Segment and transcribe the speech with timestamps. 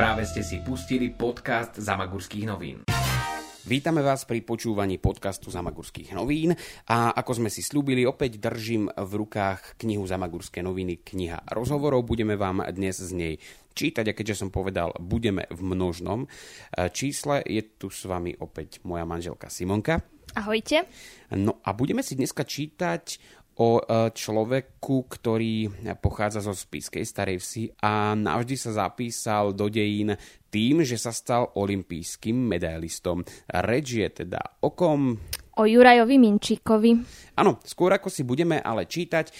[0.00, 2.88] Práve ste si pustili podcast Zamagurských novín.
[3.68, 6.56] Vítame vás pri počúvaní podcastu Zamagurských novín
[6.88, 12.08] a ako sme si slúbili, opäť držím v rukách knihu Zamagurské noviny, kniha rozhovorov.
[12.08, 13.34] Budeme vám dnes z nej
[13.76, 16.24] čítať a keďže som povedal, budeme v množnom
[16.96, 20.00] čísle, je tu s vami opäť moja manželka Simonka.
[20.30, 20.86] Ahojte.
[21.34, 23.20] No a budeme si dneska čítať
[23.60, 23.82] o e,
[24.16, 25.68] človeku, ktorý
[26.00, 30.16] pochádza zo Spiskej starej vsi a navždy sa zapísal do dejín
[30.48, 33.20] tým, že sa stal olympijským medailistom.
[33.52, 35.20] Reč je teda o kom?
[35.58, 36.90] O Jurajovi Minčíkovi.
[37.40, 39.34] Áno, skôr ako si budeme ale čítať, eh,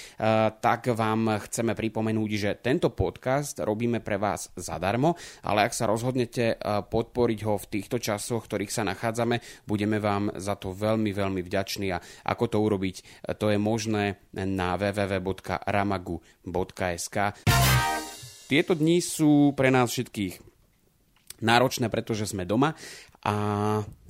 [0.59, 5.15] tak vám chceme pripomenúť, že tento podcast robíme pre vás zadarmo,
[5.45, 10.01] ale ak sa rozhodnete eh, podporiť ho v týchto časoch, v ktorých sa nachádzame, budeme
[10.01, 14.81] vám za to veľmi, veľmi vďační a ako to urobiť, eh, to je možné na
[14.81, 17.17] www.ramagu.sk.
[18.51, 20.51] Tieto dni sú pre nás všetkých
[21.41, 22.77] náročné, pretože sme doma
[23.21, 23.35] a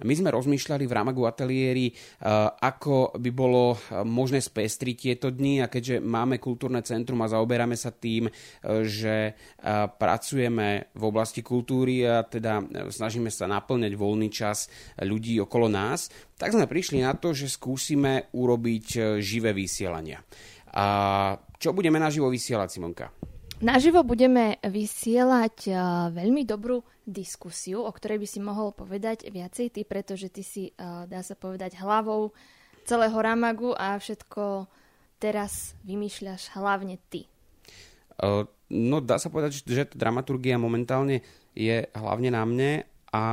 [0.06, 1.94] my sme rozmýšľali v Ramagu ateliéri, e,
[2.62, 7.74] ako by bolo e, možné spestriť tieto dni a keďže máme kultúrne centrum a zaoberáme
[7.74, 8.32] sa tým, e,
[8.86, 9.34] že
[9.98, 14.70] pracujeme v oblasti kultúry a teda snažíme sa naplňať voľný čas
[15.02, 20.22] ľudí okolo nás, tak sme prišli na to, že skúsime urobiť živé vysielania.
[20.70, 20.86] A
[21.58, 23.10] čo budeme naživo vysielať, Simonka?
[23.60, 25.68] Naživo budeme vysielať
[26.16, 31.20] veľmi dobrú diskusiu, o ktorej by si mohol povedať viacej ty, pretože ty si, dá
[31.20, 32.32] sa povedať, hlavou
[32.88, 34.64] celého Ramagu a všetko
[35.20, 37.28] teraz vymýšľaš hlavne ty.
[38.72, 41.20] No dá sa povedať, že dramaturgia momentálne
[41.52, 43.24] je hlavne na mne a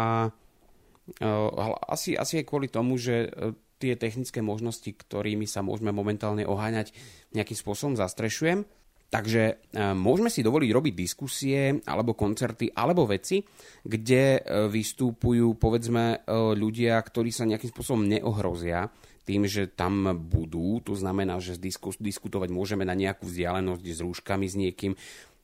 [1.87, 3.31] asi, asi je kvôli tomu, že
[3.79, 6.91] tie technické možnosti, ktorými sa môžeme momentálne oháňať,
[7.31, 8.67] nejakým spôsobom zastrešujem.
[9.07, 9.53] Takže e,
[9.95, 13.39] môžeme si dovoliť robiť diskusie alebo koncerty alebo veci,
[13.87, 16.17] kde e, vystupujú povedzme e,
[16.59, 18.91] ľudia, ktorí sa nejakým spôsobom neohrozia
[19.27, 20.79] tým, že tam budú.
[20.87, 21.59] To znamená, že
[21.99, 24.95] diskutovať môžeme na nejakú vzdialenosť s rúškami s niekým.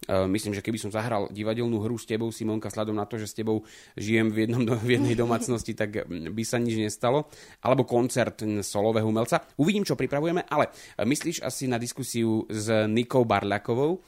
[0.03, 3.31] Eh, myslím, že keby som zahral divadelnú hru s tebou, Simonka, sladom na to, že
[3.31, 3.63] s tebou
[3.95, 7.31] žijem v, jednom, v jednej domácnosti, tak mm, by sa nič nestalo.
[7.63, 9.39] Alebo koncert solového umelca.
[9.55, 14.03] Uvidím, čo pripravujeme, ale eh, myslíš asi na diskusiu s Nikou Barľakovou,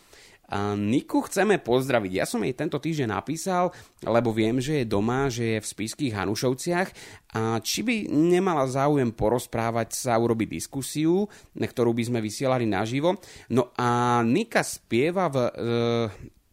[0.78, 2.12] Niku chceme pozdraviť.
[2.22, 3.74] Ja som jej tento týždeň napísal,
[4.06, 6.88] lebo viem, že je doma, že je v spíských Hanušovciach
[7.34, 11.26] a či by nemala záujem porozprávať sa, urobiť diskusiu,
[11.58, 13.18] ktorú by sme vysielali naživo.
[13.50, 15.52] No a Nika spieva v, e,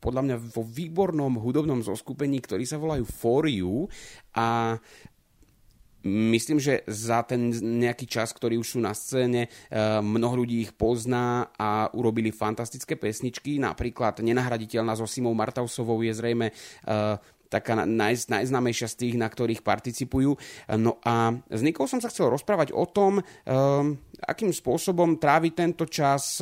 [0.03, 3.87] podľa mňa vo výbornom hudobnom zoskupení, ktorý sa volajú For You
[4.35, 4.81] a
[6.03, 10.75] Myslím, že za ten nejaký čas, ktorý už sú na scéne, eh, mnoho ľudí ich
[10.75, 13.63] pozná a urobili fantastické pesničky.
[13.63, 17.17] Napríklad nenahraditeľná so Simou Martausovou je zrejme eh,
[17.53, 20.33] taká naj, najznámejšia z tých, na ktorých participujú.
[20.81, 23.21] No a s Nikou som sa chcel rozprávať o tom,
[24.25, 26.41] akým spôsobom trávi tento čas,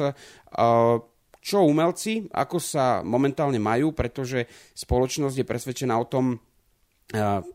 [1.40, 4.46] čo umelci, ako sa momentálne majú, pretože
[4.78, 6.38] spoločnosť je presvedčená o tom,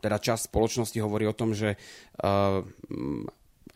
[0.00, 1.74] teda časť spoločnosti hovorí o tom, že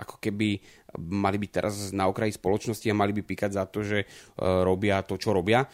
[0.01, 0.61] ako keby
[0.97, 3.99] mali byť teraz na okraji spoločnosti a mali by píkať za to, že
[4.41, 5.69] robia to, čo robia.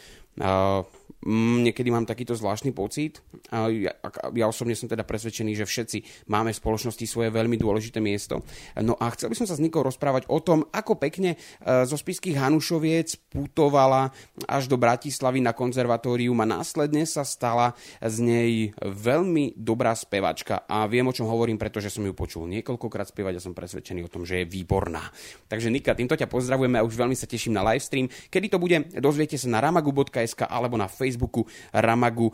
[1.27, 3.19] Mm, niekedy mám takýto zvláštny pocit.
[3.51, 3.99] Ja,
[4.31, 8.47] ja osobne som teda presvedčený, že všetci máme v spoločnosti svoje veľmi dôležité miesto.
[8.79, 11.39] No a chcel by som sa s Nikou rozprávať o tom, ako pekne e,
[11.83, 14.15] zo spiských Hanušoviec putovala
[14.47, 20.63] až do Bratislavy na konzervatórium a následne sa stala z nej veľmi dobrá spevačka.
[20.71, 24.13] A viem, o čom hovorím, pretože som ju počul niekoľkokrát spievať a som presvedčený o
[24.13, 25.03] tom, že je výborná.
[25.51, 28.07] Takže Nika, týmto ťa pozdravujeme a už veľmi sa teším na livestream.
[28.31, 32.29] Kedy to bude, dozviete sa na ramagu.sk alebo na Facebook Facebooku Ramagu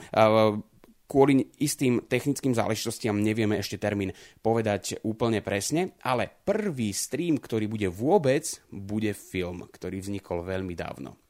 [1.08, 7.88] kvôli istým technickým záležitostiam nevieme ešte termín povedať úplne presne, ale prvý stream, ktorý bude
[7.92, 11.20] vôbec, bude film, ktorý vznikol veľmi dávno.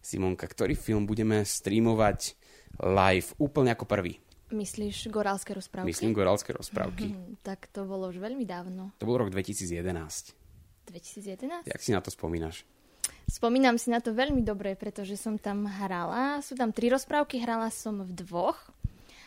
[0.00, 2.32] Simonka, ktorý film budeme streamovať
[2.80, 4.16] live úplne ako prvý?
[4.56, 5.90] Myslíš Gorálske rozprávky?
[5.90, 7.12] Myslím Gorálske rozprávky.
[7.12, 8.94] Mm, tak to bolo už veľmi dávno.
[9.02, 10.32] To bol rok 2011.
[10.86, 11.66] 2011?
[11.66, 12.64] Jak si na to spomínaš?
[13.26, 16.38] Spomínam si na to veľmi dobre, pretože som tam hrala.
[16.46, 18.58] Sú tam tri rozprávky, hrala som v dvoch.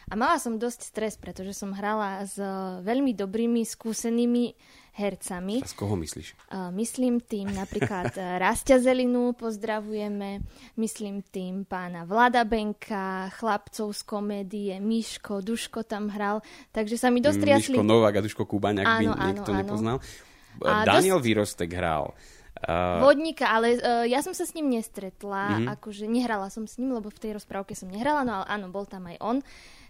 [0.10, 2.34] A mala som dosť stres, pretože som hrala s
[2.82, 4.58] veľmi dobrými, skúsenými
[4.98, 5.62] hercami.
[5.62, 6.34] A z koho myslíš?
[6.74, 10.42] Myslím tým napríklad Rastia Zelinu, pozdravujeme.
[10.82, 16.42] Myslím tým pána Vlada Benka, chlapcov z komédie, Miško, Duško tam hral.
[16.74, 17.78] Takže sa mi dostriasli...
[17.78, 19.60] Miško Novák a Duško Kubaň, ak by áno, niekto áno.
[19.62, 19.98] nepoznal.
[20.66, 21.28] A Daniel dosť...
[21.30, 22.18] Výrostek hral.
[22.60, 23.00] Uh...
[23.00, 25.68] Vodníka, ale uh, ja som sa s ním nestretla, mm-hmm.
[25.80, 28.84] akože nehrala som s ním, lebo v tej rozprávke som nehrala, no ale áno, bol
[28.84, 29.38] tam aj on.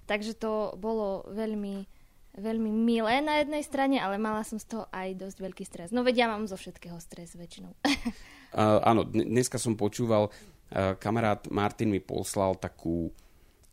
[0.06, 1.85] Takže to bolo veľmi,
[2.38, 5.89] veľmi milé na jednej strane, ale mala som z toho aj dosť veľký stres.
[5.89, 7.73] No veď ja mám zo všetkého stres väčšinou.
[7.73, 13.09] uh, áno, dneska som počúval, uh, kamarát Martin mi poslal takú,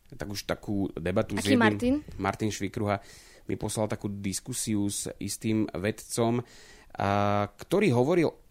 [0.09, 1.61] tak už takú debatu Aký s jedným...
[1.61, 1.95] Martin?
[2.17, 2.97] Martin Švikruha
[3.45, 8.46] mi poslal takú diskusiu s istým vedcom, uh, ktorý hovoril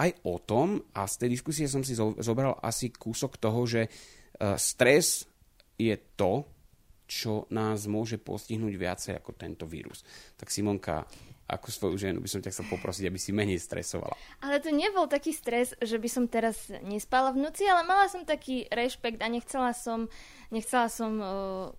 [0.00, 3.90] aj o tom, a z tej diskusie som si zobral asi kúsok toho, že e,
[4.56, 5.28] stres
[5.76, 6.48] je to,
[7.10, 10.06] čo nás môže postihnúť viacej ako tento vírus.
[10.38, 11.04] Tak Simonka,
[11.50, 14.14] ako svoju ženu by som ťa chcel poprosiť, aby si menej stresovala.
[14.40, 18.22] Ale to nebol taký stres, že by som teraz nespala v noci, ale mala som
[18.22, 20.06] taký rešpekt a nechcela som
[20.50, 21.28] nechcela som uh,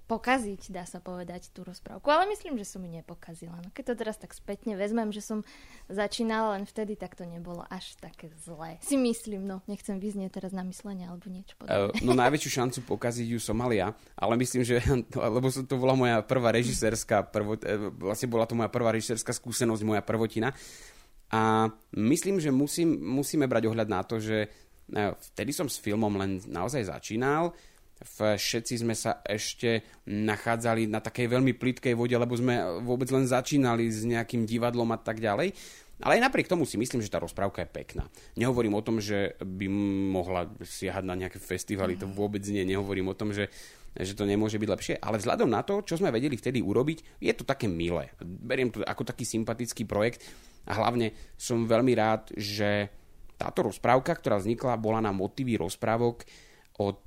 [0.08, 3.60] pokaziť, dá sa povedať, tú rozprávku, ale myslím, že som ju nepokazila.
[3.60, 5.44] No, keď to teraz tak spätne vezmem, že som
[5.92, 8.80] začínala len vtedy, tak to nebolo až také zlé.
[8.82, 11.92] Si myslím, no, nechcem vyznieť teraz na myslenie alebo niečo podobné.
[11.92, 14.80] Uh, no najväčšiu šancu pokaziť ju som mal ja, ale myslím, že,
[15.38, 19.61] lebo to bola moja prvá režisérska, prvo, eh, vlastne bola to moja prvá režisérska skúsenosť,
[19.66, 20.54] moja prvotina.
[21.32, 26.12] A myslím, že musím, musíme brať ohľad na to, že eh, vtedy som s filmom
[26.20, 27.56] len naozaj začínal,
[28.02, 33.86] všetci sme sa ešte nachádzali na takej veľmi plitkej vode, lebo sme vôbec len začínali
[33.94, 35.54] s nejakým divadlom a tak ďalej.
[36.02, 38.10] Ale aj napriek tomu si myslím, že tá rozprávka je pekná.
[38.34, 39.70] Nehovorím o tom, že by
[40.10, 42.66] mohla siahať na nejaké festivaly, to vôbec nie.
[42.66, 43.54] Nehovorím o tom, že,
[43.92, 47.34] že to nemôže byť lepšie, ale vzhľadom na to, čo sme vedeli vtedy urobiť, je
[47.36, 48.12] to také milé.
[48.24, 50.24] Beriem to ako taký sympatický projekt
[50.68, 52.88] a hlavne som veľmi rád, že
[53.36, 56.24] táto rozprávka, ktorá vznikla, bola na motivy rozprávok
[56.80, 57.04] od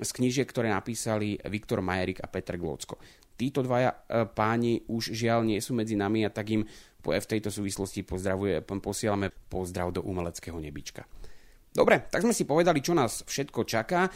[0.00, 2.98] z knížiek, ktoré napísali Viktor Majerik a Petr Glocko.
[3.34, 6.62] Títo dvaja e, páni už žiaľ nie sú medzi nami a tak im
[7.04, 11.04] v tejto súvislosti pozdravuje, posielame pozdrav do umeleckého nebička.
[11.74, 14.06] Dobre, tak sme si povedali, čo nás všetko čaká.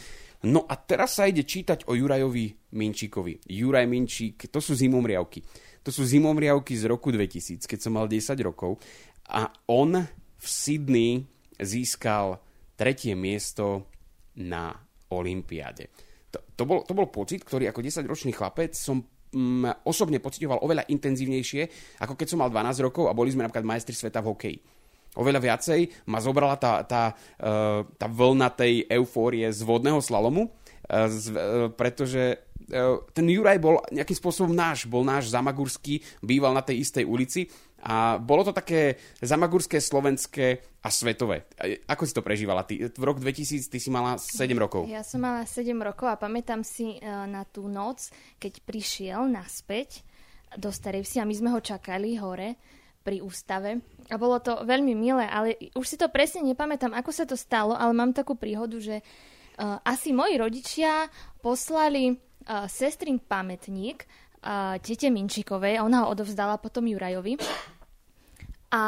[0.47, 3.51] No a teraz sa ide čítať o Jurajovi Minčíkovi.
[3.51, 5.43] Juraj Minčík, to sú zimomriavky.
[5.83, 8.79] To sú zimomriavky z roku 2000, keď som mal 10 rokov.
[9.35, 9.99] A on
[10.39, 11.27] v Sydney
[11.59, 12.39] získal
[12.79, 13.91] tretie miesto
[14.39, 14.71] na
[15.11, 15.91] Olympiáde.
[16.31, 20.87] To, to, bol, to bol pocit, ktorý ako 10-ročný chlapec som mm, osobne pocitoval oveľa
[20.87, 21.61] intenzívnejšie,
[21.99, 24.59] ako keď som mal 12 rokov a boli sme napríklad majstri sveta v hokeji.
[25.17, 30.53] Oveľa viacej ma zobrala tá, tá, uh, tá vlna tej eufórie z vodného slalomu,
[30.85, 32.49] z, uh, pretože
[33.17, 37.49] ten Juraj bol nejakým spôsobom náš, bol náš zamagurský, býval na tej istej ulici
[37.81, 41.47] a bolo to také zamagurské, slovenské a svetové.
[41.87, 42.67] Ako si to prežívala?
[42.67, 44.85] Ty, v rok 2000 ty si mala 7 rokov.
[44.85, 50.03] Ja som mala 7 rokov a pamätám si na tú noc, keď prišiel naspäť
[50.59, 52.57] do Starej Vsi a my sme ho čakali hore
[53.01, 53.79] pri ústave.
[54.09, 57.77] A bolo to veľmi milé, ale už si to presne nepamätám, ako sa to stalo,
[57.77, 61.07] ale mám takú príhodu, že uh, asi moji rodičia
[61.39, 64.03] poslali uh, sestrin pamätník
[64.43, 67.39] uh, tete Minčikovej ona ho odovzdala potom Jurajovi.
[68.69, 68.83] A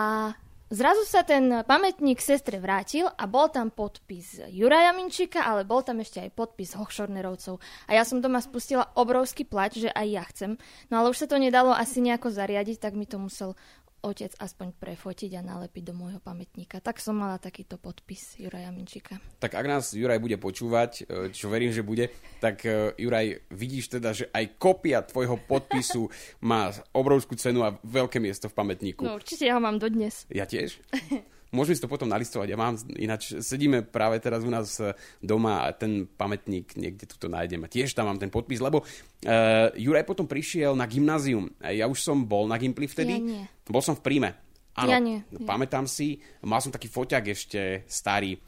[0.70, 6.00] zrazu sa ten pamätník sestre vrátil a bol tam podpis Juraja Minčíka, ale bol tam
[6.00, 7.58] ešte aj podpis Hochschornerovcov.
[7.90, 10.52] A ja som doma spustila obrovský plač, že aj ja chcem.
[10.94, 13.58] No ale už sa to nedalo asi nejako zariadiť, tak mi to musel
[14.02, 16.82] otec aspoň prefotiť a nalepiť do môjho pamätníka.
[16.82, 19.22] Tak som mala takýto podpis Juraja Minčíka.
[19.38, 22.10] Tak ak nás Juraj bude počúvať, e, čo verím, že bude,
[22.42, 26.10] tak e, Juraj, vidíš teda, že aj kopia tvojho podpisu
[26.42, 29.06] má obrovskú cenu a veľké miesto v pamätníku.
[29.06, 30.26] No určite ja ho mám dodnes.
[30.34, 30.82] Ja tiež?
[31.52, 32.48] Môžeme si to potom nalistovať.
[32.48, 37.28] Ja mám, ináč sedíme práve teraz u nás e, doma a ten pamätník niekde tuto
[37.28, 37.60] nájdem.
[37.64, 41.52] A tiež tam mám ten podpis, lebo uh, Juraj potom prišiel na gymnázium.
[41.60, 43.20] Ja už som bol na Gimply vtedy.
[43.20, 43.44] Ja nie.
[43.68, 44.32] Bol som v príjme.
[44.72, 45.20] Áno, ja nie.
[45.44, 48.40] pamätám si, mal som taký foťak ešte starý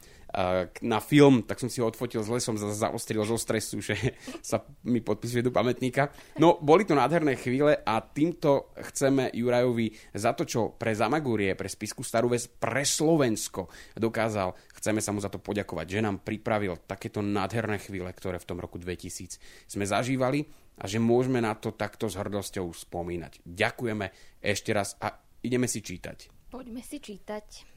[0.82, 3.94] na film, tak som si ho odfotil, zle som zaostril zo stresu, že
[4.42, 6.10] sa mi podpisuje do pamätníka.
[6.42, 11.70] No, boli to nádherné chvíle a týmto chceme Jurajovi za to, čo pre Zamagúrie, pre
[11.70, 16.82] spisku Starú Ves, pre Slovensko dokázal, chceme sa mu za to poďakovať, že nám pripravil
[16.82, 19.38] takéto nádherné chvíle, ktoré v tom roku 2000
[19.70, 20.50] sme zažívali
[20.82, 23.46] a že môžeme na to takto s hrdosťou spomínať.
[23.46, 24.06] Ďakujeme
[24.42, 25.14] ešte raz a
[25.46, 26.33] ideme si čítať.
[26.54, 27.74] Poďme si čítať.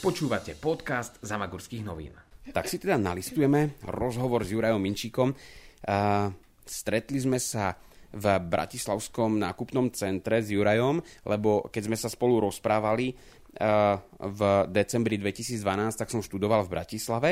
[0.00, 2.16] Počúvate podcast Zamagurských novín.
[2.48, 5.28] Tak si teda nalistujeme rozhovor s Jurajom Minčíkom.
[5.28, 6.32] Uh,
[6.64, 7.76] stretli sme sa
[8.16, 10.96] v Bratislavskom nákupnom centre s Jurajom,
[11.28, 14.40] lebo keď sme sa spolu rozprávali uh, v
[14.72, 15.60] decembri 2012,
[16.00, 17.30] tak som študoval v Bratislave.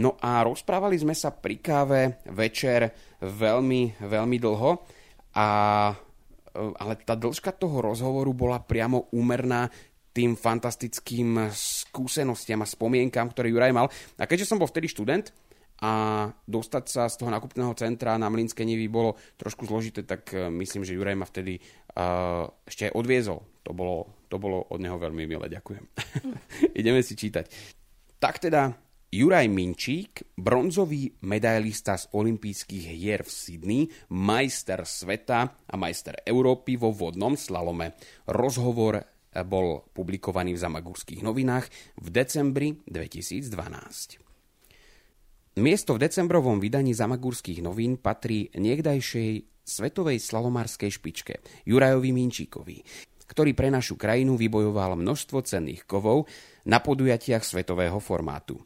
[0.00, 2.88] No a rozprávali sme sa pri káve večer
[3.20, 4.80] veľmi, veľmi dlho.
[5.36, 5.48] A,
[5.92, 9.68] uh, ale tá dĺžka toho rozhovoru bola priamo úmerná
[10.16, 13.92] tým fantastickým skúsenostiam a spomienkam, ktoré Juraj mal.
[14.16, 15.28] A keďže som bol vtedy študent,
[15.76, 20.48] a dostať sa z toho nakupného centra na Mlinské nivy bolo trošku zložité, tak e,
[20.48, 23.44] myslím, že Juraj ma vtedy uh, ešte aj odviezol.
[23.60, 25.84] To bolo, to bolo od neho veľmi milé, ďakujem.
[26.80, 27.44] Ideme si čítať.
[28.16, 28.72] Tak teda
[29.12, 33.82] Juraj Minčík, bronzový medailista z olympijských hier v Sydney,
[34.16, 37.96] majster sveta a majster Európy vo vodnom slalome.
[38.28, 41.68] Rozhovor bol publikovaný v Zamagurských novinách
[42.00, 44.22] v decembri 2012.
[45.56, 49.30] Miesto v decembrovom vydaní Zamagurských novín patrí niekdajšej
[49.66, 52.78] svetovej slalomárskej špičke Jurajovi Minčíkovi,
[53.26, 56.30] ktorý pre našu krajinu vybojoval množstvo cenných kovov
[56.70, 58.60] na podujatiach svetového formátu.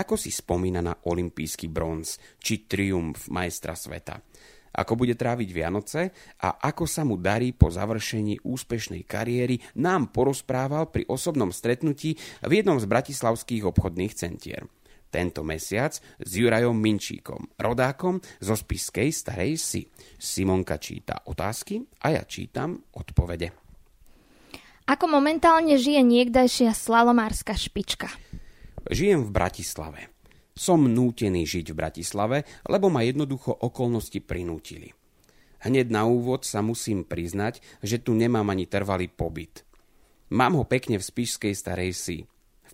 [0.00, 4.22] Ako si spomína na olimpijský bronz či triumf majstra sveta?
[4.70, 10.90] Ako bude tráviť Vianoce a ako sa mu darí po završení úspešnej kariéry, nám porozprával
[10.94, 12.14] pri osobnom stretnutí
[12.46, 14.66] v jednom z bratislavských obchodných centier
[15.10, 19.82] tento mesiac s Jurajom Minčíkom, rodákom zo spiskej Starej Si.
[20.16, 23.50] Simonka číta otázky a ja čítam odpovede.
[24.86, 28.10] Ako momentálne žije niekdajšia slalomárska špička?
[28.90, 30.00] Žijem v Bratislave.
[30.60, 32.38] Som nútený žiť v Bratislave,
[32.68, 34.92] lebo ma jednoducho okolnosti prinútili.
[35.64, 39.64] Hneď na úvod sa musím priznať, že tu nemám ani trvalý pobyt.
[40.28, 42.18] Mám ho pekne v Spišskej Starej Si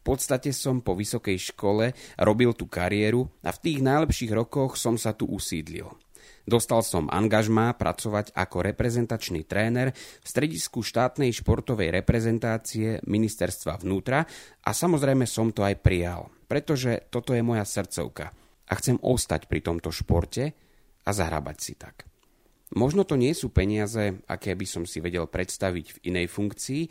[0.07, 1.90] podstate som po vysokej škole
[2.23, 5.90] robil tú kariéru a v tých najlepších rokoch som sa tu usídlil.
[6.47, 14.23] Dostal som angažmá pracovať ako reprezentačný tréner v stredisku štátnej športovej reprezentácie ministerstva vnútra
[14.62, 18.33] a samozrejme som to aj prijal, pretože toto je moja srdcovka
[18.67, 20.55] a chcem ostať pri tomto športe
[21.07, 22.07] a zahrabať si tak.
[22.75, 26.83] Možno to nie sú peniaze, aké by som si vedel predstaviť v inej funkcii,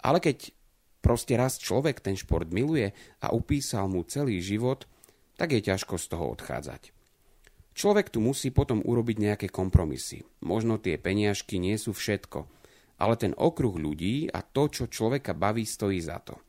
[0.00, 0.56] ale keď
[0.98, 2.90] Proste raz človek ten šport miluje
[3.22, 4.84] a upísal mu celý život,
[5.38, 6.90] tak je ťažko z toho odchádzať.
[7.78, 10.26] Človek tu musí potom urobiť nejaké kompromisy.
[10.42, 12.50] Možno tie peniažky nie sú všetko,
[12.98, 16.42] ale ten okruh ľudí a to, čo človeka baví, stojí za to.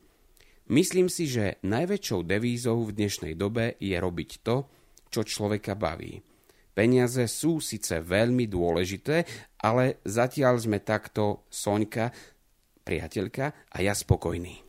[0.70, 4.70] Myslím si, že najväčšou devízou v dnešnej dobe je robiť to,
[5.10, 6.22] čo človeka baví.
[6.70, 9.26] Peniaze sú síce veľmi dôležité,
[9.66, 12.14] ale zatiaľ sme takto, Soňka,
[12.86, 14.62] priateľka a ja spokojný.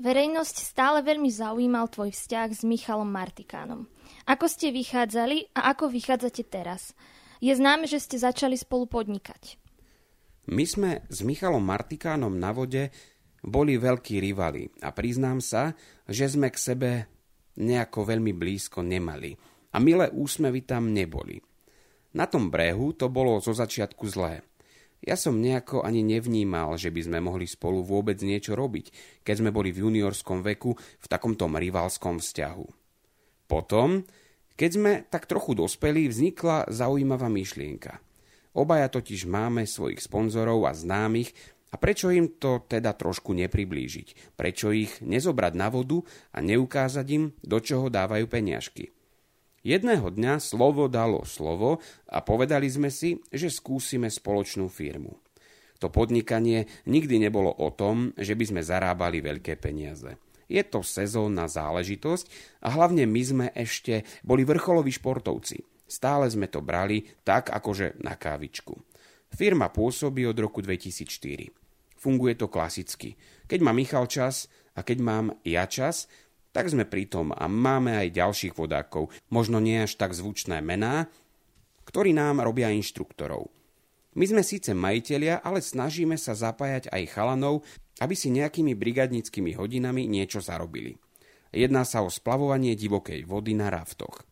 [0.00, 3.84] Verejnosť stále veľmi zaujímal tvoj vzťah s Michalom Martikánom.
[4.24, 6.96] Ako ste vychádzali a ako vychádzate teraz?
[7.44, 9.60] Je známe, že ste začali spolu podnikať.
[10.48, 12.88] My sme s Michalom Martikánom na vode
[13.42, 15.74] boli veľkí rivali a priznám sa,
[16.06, 16.90] že sme k sebe
[17.58, 19.34] nejako veľmi blízko nemali
[19.74, 21.42] a milé úsmevy tam neboli.
[22.14, 24.46] Na tom brehu to bolo zo začiatku zlé.
[25.02, 29.50] Ja som nejako ani nevnímal, že by sme mohli spolu vôbec niečo robiť, keď sme
[29.50, 32.66] boli v juniorskom veku v takomto rivalskom vzťahu.
[33.50, 34.06] Potom,
[34.54, 37.98] keď sme tak trochu dospeli, vznikla zaujímavá myšlienka.
[38.54, 41.34] Obaja totiž máme svojich sponzorov a známych
[41.72, 44.36] a prečo im to teda trošku nepriblížiť?
[44.36, 46.04] Prečo ich nezobrať na vodu
[46.36, 48.92] a neukázať im, do čoho dávajú peniažky?
[49.64, 55.16] Jedného dňa slovo dalo slovo a povedali sme si, že skúsime spoločnú firmu.
[55.78, 60.18] To podnikanie nikdy nebolo o tom, že by sme zarábali veľké peniaze.
[60.50, 65.62] Je to sezónna záležitosť a hlavne my sme ešte boli vrcholoví športovci.
[65.86, 68.74] Stále sme to brali tak akože na kávičku.
[69.32, 71.61] Firma pôsobí od roku 2004.
[72.02, 73.14] Funguje to klasicky.
[73.46, 76.10] Keď má Michal čas a keď mám ja čas,
[76.50, 81.06] tak sme pritom a máme aj ďalších vodákov, možno nie až tak zvučné mená,
[81.86, 83.54] ktorí nám robia inštruktorov.
[84.18, 87.62] My sme síce majiteľia, ale snažíme sa zapájať aj chalanov,
[88.02, 90.98] aby si nejakými brigadnickými hodinami niečo zarobili.
[91.54, 94.26] Jedná sa o splavovanie divokej vody na raftoch.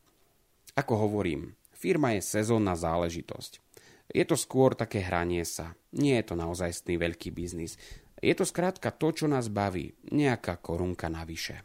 [0.75, 3.70] Ako hovorím, firma je sezónna záležitosť.
[4.11, 5.79] Je to skôr také hranie sa.
[5.95, 7.79] Nie je to naozajstný veľký biznis.
[8.19, 9.95] Je to skrátka to, čo nás baví.
[10.11, 11.63] Nejaká korunka navyše.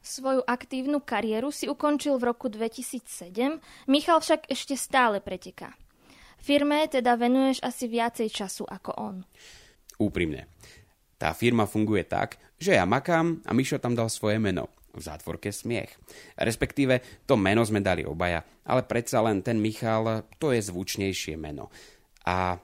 [0.00, 3.60] Svoju aktívnu kariéru si ukončil v roku 2007,
[3.90, 5.76] Michal však ešte stále preteká.
[6.38, 9.16] Firme teda venuješ asi viacej času ako on.
[9.98, 10.46] Úprimne.
[11.18, 14.70] Tá firma funguje tak, že ja makám a Mišo tam dal svoje meno.
[14.94, 15.94] V zátvorke smiech.
[16.40, 21.68] Respektíve to meno sme dali obaja, ale predsa len ten Michal, to je zvučnejšie meno.
[22.24, 22.56] A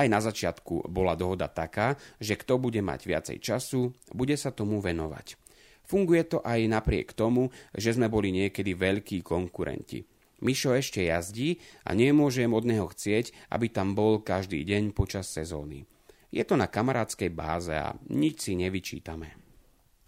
[0.00, 4.80] aj na začiatku bola dohoda taká, že kto bude mať viacej času, bude sa tomu
[4.80, 5.36] venovať.
[5.84, 10.06] Funguje to aj napriek tomu, že sme boli niekedy veľkí konkurenti.
[10.40, 15.84] Mišo ešte jazdí a nemôžem od neho chcieť, aby tam bol každý deň počas sezóny.
[16.30, 19.39] Je to na kamarádskej báze a nič si nevyčítame.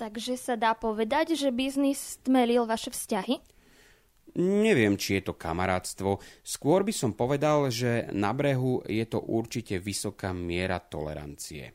[0.02, 3.38] Takže sa dá povedať, že biznis tmelil vaše vzťahy?
[4.34, 6.18] Neviem, či je to kamarátstvo.
[6.42, 11.70] Skôr by som povedal, že na brehu je to určite vysoká miera tolerancie.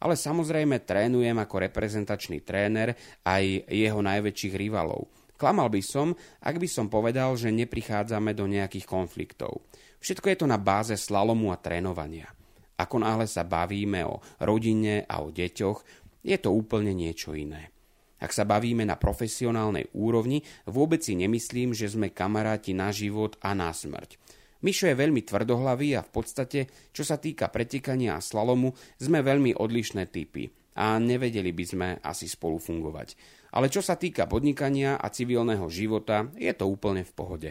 [0.00, 2.96] Ale samozrejme trénujem ako reprezentačný tréner
[3.28, 5.12] aj jeho najväčších rivalov.
[5.36, 9.68] Klamal by som, ak by som povedal, že neprichádzame do nejakých konfliktov.
[10.00, 12.32] Všetko je to na báze slalomu a trénovania.
[12.80, 17.72] Ako náhle sa bavíme o rodine a o deťoch, je to úplne niečo iné.
[18.20, 23.56] Ak sa bavíme na profesionálnej úrovni, vôbec si nemyslím, že sme kamaráti na život a
[23.56, 24.20] na smrť.
[24.60, 29.56] Mišo je veľmi tvrdohlavý a v podstate, čo sa týka pretekania a slalomu, sme veľmi
[29.56, 33.16] odlišné typy a nevedeli by sme asi spolu fungovať.
[33.56, 37.50] Ale čo sa týka podnikania a civilného života, je to úplne v pohode.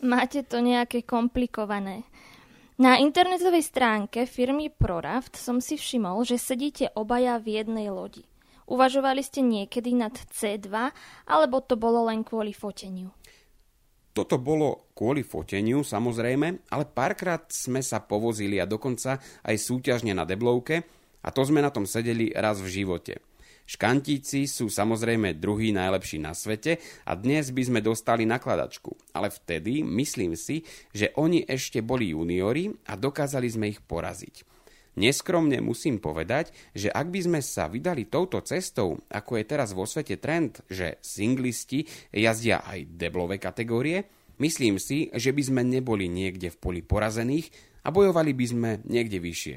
[0.00, 2.08] Máte to nejaké komplikované.
[2.80, 8.24] Na internetovej stránke firmy ProRaft som si všimol, že sedíte obaja v jednej lodi.
[8.64, 10.72] Uvažovali ste niekedy nad C2,
[11.28, 13.12] alebo to bolo len kvôli foteniu?
[14.16, 20.24] Toto bolo kvôli foteniu, samozrejme, ale párkrát sme sa povozili a dokonca aj súťažne na
[20.24, 20.80] deblovke
[21.20, 23.20] a to sme na tom sedeli raz v živote.
[23.70, 29.14] Škantíci sú samozrejme druhý najlepší na svete a dnes by sme dostali nakladačku.
[29.14, 34.42] Ale vtedy myslím si, že oni ešte boli juniori a dokázali sme ich poraziť.
[34.98, 39.86] Neskromne musím povedať, že ak by sme sa vydali touto cestou, ako je teraz vo
[39.86, 44.02] svete trend, že singlisti jazdia aj deblové kategórie,
[44.42, 47.54] myslím si, že by sme neboli niekde v poli porazených
[47.86, 49.56] a bojovali by sme niekde vyššie.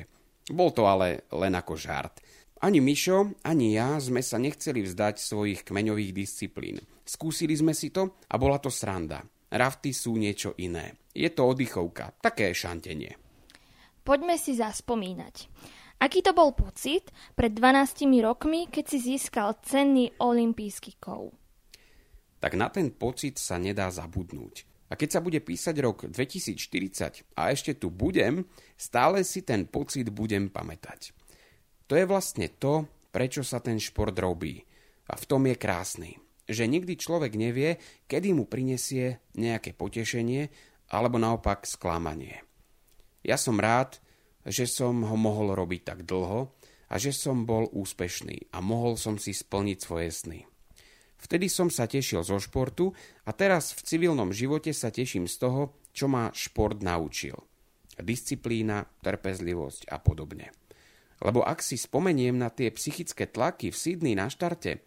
[0.53, 2.21] Bol to ale len ako žart.
[2.63, 6.79] Ani Mišo, ani ja sme sa nechceli vzdať svojich kmeňových disciplín.
[7.03, 9.19] Skúsili sme si to a bola to sranda.
[9.51, 10.95] Rafty sú niečo iné.
[11.11, 13.19] Je to oddychovka, také šantenie.
[14.07, 15.35] Poďme si zaspomínať.
[15.99, 21.35] Aký to bol pocit pred 12 rokmi, keď si získal cenný olimpijský kov?
[22.39, 24.87] Tak na ten pocit sa nedá zabudnúť.
[24.87, 28.47] A keď sa bude písať rok 2040 a ešte tu budem,
[28.79, 31.22] stále si ten pocit budem pamätať.
[31.87, 34.63] To je vlastne to, prečo sa ten šport robí.
[35.11, 36.11] A v tom je krásny.
[36.47, 40.51] Že nikdy človek nevie, kedy mu prinesie nejaké potešenie
[40.91, 42.43] alebo naopak sklamanie.
[43.23, 44.03] Ja som rád,
[44.43, 46.51] že som ho mohol robiť tak dlho
[46.91, 50.39] a že som bol úspešný a mohol som si splniť svoje sny.
[51.23, 52.91] Vtedy som sa tešil zo športu
[53.23, 57.39] a teraz v civilnom živote sa teším z toho, čo ma šport naučil.
[57.95, 60.51] Disciplína, trpezlivosť a podobne.
[61.21, 64.81] Lebo ak si spomeniem na tie psychické tlaky v Sydney na štarte,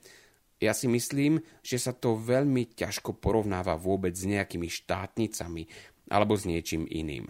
[0.57, 5.69] ja si myslím, že sa to veľmi ťažko porovnáva vôbec s nejakými štátnicami
[6.09, 7.29] alebo s niečím iným.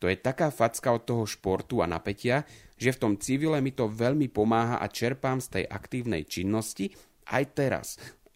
[0.00, 2.48] To je taká facka od toho športu a napätia,
[2.80, 6.88] že v tom civile mi to veľmi pomáha a čerpám z tej aktívnej činnosti
[7.28, 7.86] aj teraz.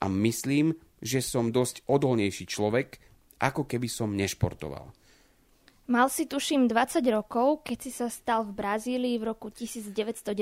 [0.05, 3.01] A myslím, že som dosť odolnejší človek,
[3.41, 4.93] ako keby som nešportoval.
[5.85, 10.33] Mal si tuším 20 rokov, keď si sa stal v Brazílii v roku 1997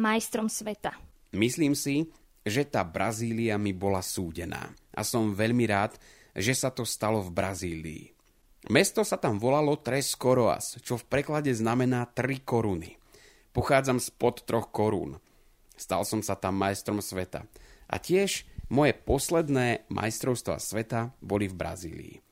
[0.00, 0.96] majstrom sveta.
[1.36, 2.08] Myslím si,
[2.40, 6.00] že tá Brazília mi bola súdená a som veľmi rád,
[6.32, 8.04] že sa to stalo v Brazílii.
[8.72, 12.96] Mesto sa tam volalo Tres Coroas, čo v preklade znamená 3 koruny.
[13.52, 15.20] Pochádzam spod troch korún.
[15.76, 17.44] Stal som sa tam majstrom sveta.
[17.92, 22.27] A tiež moje posledné majstrovstvá sveta boli v Brazílii.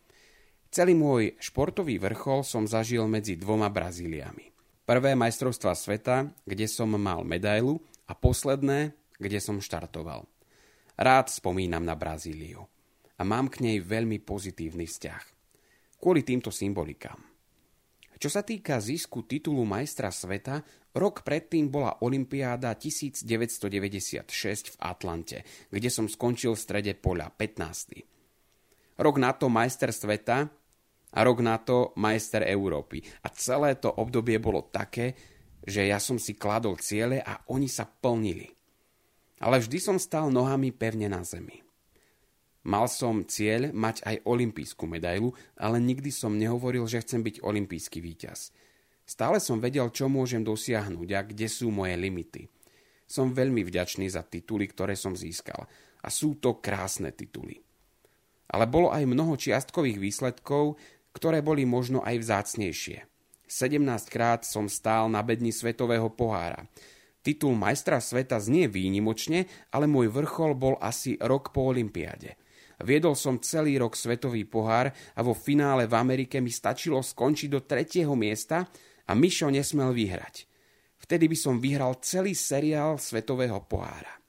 [0.77, 4.53] Celý môj športový vrchol som zažil medzi dvoma Brazíliami.
[4.85, 10.29] Prvé majstrovstva sveta, kde som mal medailu a posledné, kde som štartoval.
[11.01, 12.69] Rád spomínam na Brazíliu
[13.17, 15.25] a mám k nej veľmi pozitívny vzťah.
[15.97, 17.25] Kvôli týmto symbolikám.
[18.21, 20.61] Čo sa týka zisku titulu majstra sveta,
[20.93, 25.41] rok predtým bola Olympiáda 1996 v Atlante,
[25.73, 29.01] kde som skončil v strede poľa 15.
[29.01, 30.66] Rok na to majster sveta
[31.13, 33.05] a rok na to majster Európy.
[33.23, 35.15] A celé to obdobie bolo také,
[35.67, 38.51] že ja som si kladol ciele a oni sa plnili.
[39.43, 41.67] Ale vždy som stal nohami pevne na zemi.
[42.67, 48.03] Mal som cieľ mať aj olimpijskú medailu, ale nikdy som nehovoril, že chcem byť olimpijský
[48.03, 48.51] víťaz.
[49.07, 52.51] Stále som vedel, čo môžem dosiahnuť a kde sú moje limity.
[53.07, 55.63] Som veľmi vďačný za tituly, ktoré som získal.
[56.03, 57.66] A sú to krásne tituly.
[58.47, 60.79] Ale bolo aj mnoho čiastkových výsledkov,
[61.17, 63.09] ktoré boli možno aj vzácnejšie.
[63.47, 66.67] 17 krát som stál na bedni svetového pohára.
[67.23, 72.39] Titul majstra sveta znie výnimočne, ale môj vrchol bol asi rok po olympiáde.
[72.85, 77.65] Viedol som celý rok svetový pohár a vo finále v Amerike mi stačilo skončiť do
[77.65, 78.69] tretieho miesta
[79.09, 80.45] a Mišo nesmel vyhrať.
[81.01, 84.21] Vtedy by som vyhral celý seriál Svetového pohára.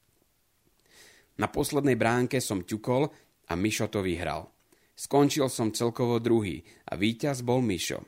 [1.37, 3.09] Na poslednej bránke som ťukol
[3.47, 4.51] a Mišo to vyhral.
[4.97, 8.01] Skončil som celkovo druhý a víťaz bol Mišo.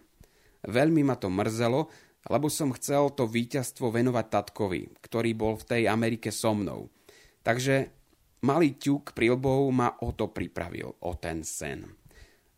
[0.65, 1.87] Veľmi ma to mrzelo,
[2.27, 6.91] lebo som chcel to víťazstvo venovať tatkovi, ktorý bol v tej Amerike so mnou.
[7.45, 7.93] Takže
[8.43, 11.87] malý ťuk prilbou ma o to pripravil, o ten sen.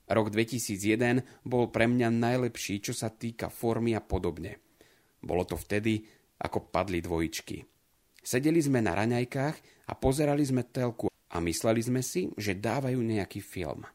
[0.10, 4.60] Rok 2001 bol pre mňa najlepší, čo sa týka formy a podobne.
[5.22, 6.02] Bolo to vtedy,
[6.42, 7.62] ako padli dvojičky.
[8.18, 13.40] Sedeli sme na raňajkách a pozerali sme telku a mysleli sme si, že dávajú nejaký
[13.40, 13.88] film.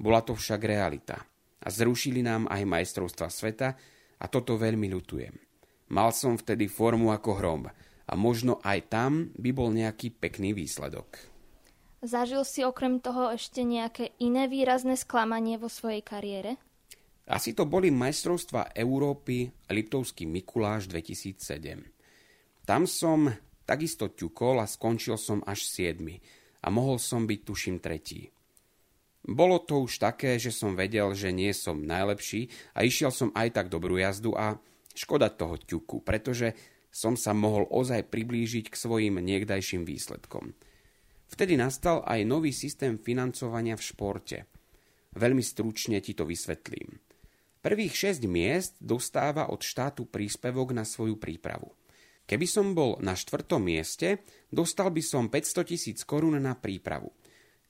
[0.00, 1.20] Bola to však realita.
[1.62, 3.68] A zrušili nám aj majstrovstva sveta
[4.18, 5.34] a toto veľmi ľutujem.
[5.92, 7.62] Mal som vtedy formu ako hrom
[8.08, 11.30] a možno aj tam by bol nejaký pekný výsledok.
[12.02, 16.58] Zažil si okrem toho ešte nejaké iné výrazné sklamanie vo svojej kariére?
[17.30, 21.78] Asi to boli majstrovstva Európy Liptovský Mikuláš 2007.
[22.66, 23.30] Tam som
[23.62, 26.02] takisto ťukol a skončil som až 7
[26.62, 28.30] a mohol som byť tuším tretí.
[29.22, 33.54] Bolo to už také, že som vedel, že nie som najlepší a išiel som aj
[33.54, 34.58] tak dobrú jazdu a
[34.98, 36.58] škoda toho ťuku, pretože
[36.90, 40.52] som sa mohol ozaj priblížiť k svojim niekdajším výsledkom.
[41.30, 44.38] Vtedy nastal aj nový systém financovania v športe.
[45.16, 47.00] Veľmi stručne ti to vysvetlím.
[47.62, 51.72] Prvých 6 miest dostáva od štátu príspevok na svoju prípravu.
[52.26, 57.10] Keby som bol na štvrtom mieste, dostal by som 500 tisíc korún na prípravu.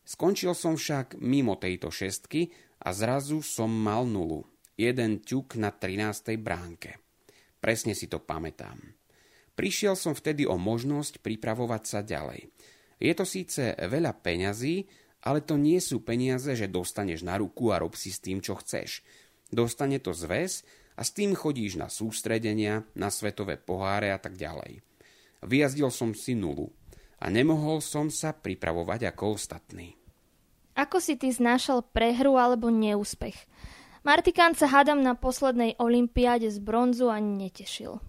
[0.03, 2.51] Skončil som však mimo tejto šestky
[2.83, 4.43] a zrazu som mal nulu.
[4.75, 6.37] Jeden ťuk na 13.
[6.43, 6.99] bránke.
[7.63, 8.83] Presne si to pamätám.
[9.55, 12.51] Prišiel som vtedy o možnosť pripravovať sa ďalej.
[12.99, 14.87] Je to síce veľa peňazí,
[15.23, 18.59] ale to nie sú peniaze, že dostaneš na ruku a rob si s tým, čo
[18.59, 19.07] chceš.
[19.53, 24.85] Dostane to zväz a s tým chodíš na sústredenia, na svetové poháre a tak ďalej.
[25.43, 26.71] Vyjazdil som si nulu
[27.23, 29.95] a nemohol som sa pripravovať ako ostatní.
[30.73, 33.37] Ako si ty znášal prehru alebo neúspech?
[34.03, 38.03] Martikán sa hádam na poslednej olympiáde z bronzu ani netešil.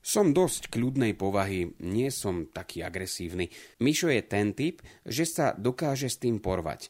[0.00, 3.52] Som dosť kľudnej povahy, nie som taký agresívny.
[3.84, 6.88] Mišo je ten typ, že sa dokáže s tým porvať.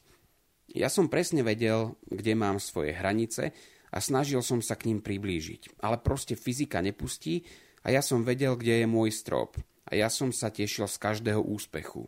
[0.71, 3.51] Ja som presne vedel, kde mám svoje hranice
[3.91, 5.83] a snažil som sa k ním priblížiť.
[5.83, 7.43] Ale proste fyzika nepustí
[7.83, 11.43] a ja som vedel, kde je môj strop a ja som sa tešil z každého
[11.43, 12.07] úspechu.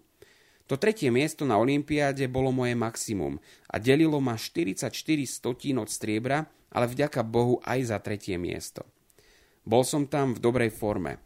[0.71, 3.35] To tretie miesto na Olympiáde bolo moje maximum
[3.67, 4.95] a delilo ma 44
[5.27, 8.87] stotín od striebra, ale vďaka Bohu aj za tretie miesto.
[9.67, 11.19] Bol som tam v dobrej forme.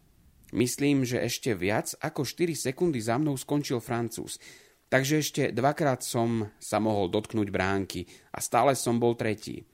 [0.58, 4.42] Myslím, že ešte viac ako 4 sekundy za mnou skončil Francúz,
[4.90, 9.68] takže ešte dvakrát som sa mohol dotknúť bránky a stále som bol tretí.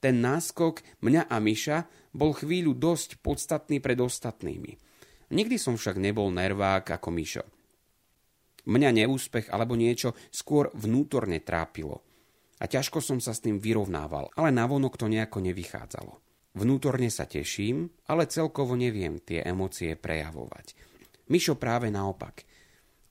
[0.00, 1.78] Ten náskok mňa a Miša
[2.16, 4.72] bol chvíľu dosť podstatný pred ostatnými.
[5.30, 7.44] Nikdy som však nebol nervák ako Mišo.
[8.64, 12.00] Mňa neúspech alebo niečo skôr vnútorne trápilo.
[12.60, 16.20] A ťažko som sa s tým vyrovnával, ale navonok to nejako nevychádzalo.
[16.56, 20.76] Vnútorne sa teším, ale celkovo neviem tie emócie prejavovať.
[21.30, 22.42] Mišo práve naopak.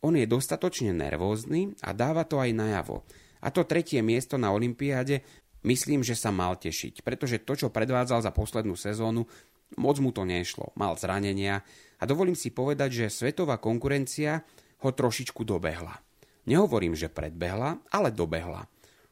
[0.04, 3.08] On je dostatočne nervózny a dáva to aj najavo.
[3.39, 5.23] A to tretie miesto na Olympiáde
[5.63, 9.26] myslím, že sa mal tešiť, pretože to, čo predvádzal za poslednú sezónu,
[9.78, 10.74] moc mu to nešlo.
[10.80, 11.62] Mal zranenia
[12.00, 14.41] a dovolím si povedať, že svetová konkurencia
[14.82, 16.00] ho trošičku dobehla.
[16.48, 18.65] Nehovorím, že predbehla, ale dobehla.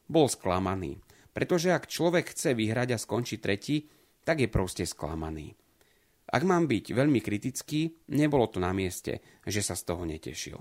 [0.08, 0.98] Bol sklamaný,
[1.36, 3.86] pretože ak človek chce vyhrať a skončí tretí,
[4.24, 5.54] tak je proste sklamaný.
[6.28, 10.60] Ak mám byť veľmi kritický, nebolo to na mieste, že sa z toho netešil.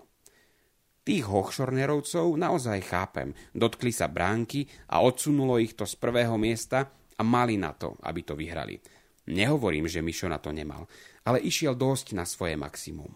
[1.07, 3.31] Tých hochšornerovcov naozaj chápem.
[3.55, 6.83] Dotkli sa bránky a odsunulo ich to z prvého miesta
[7.15, 8.75] a mali na to, aby to vyhrali.
[9.31, 10.83] Nehovorím, že Mišo na to nemal,
[11.23, 13.15] ale išiel dosť na svoje maximum.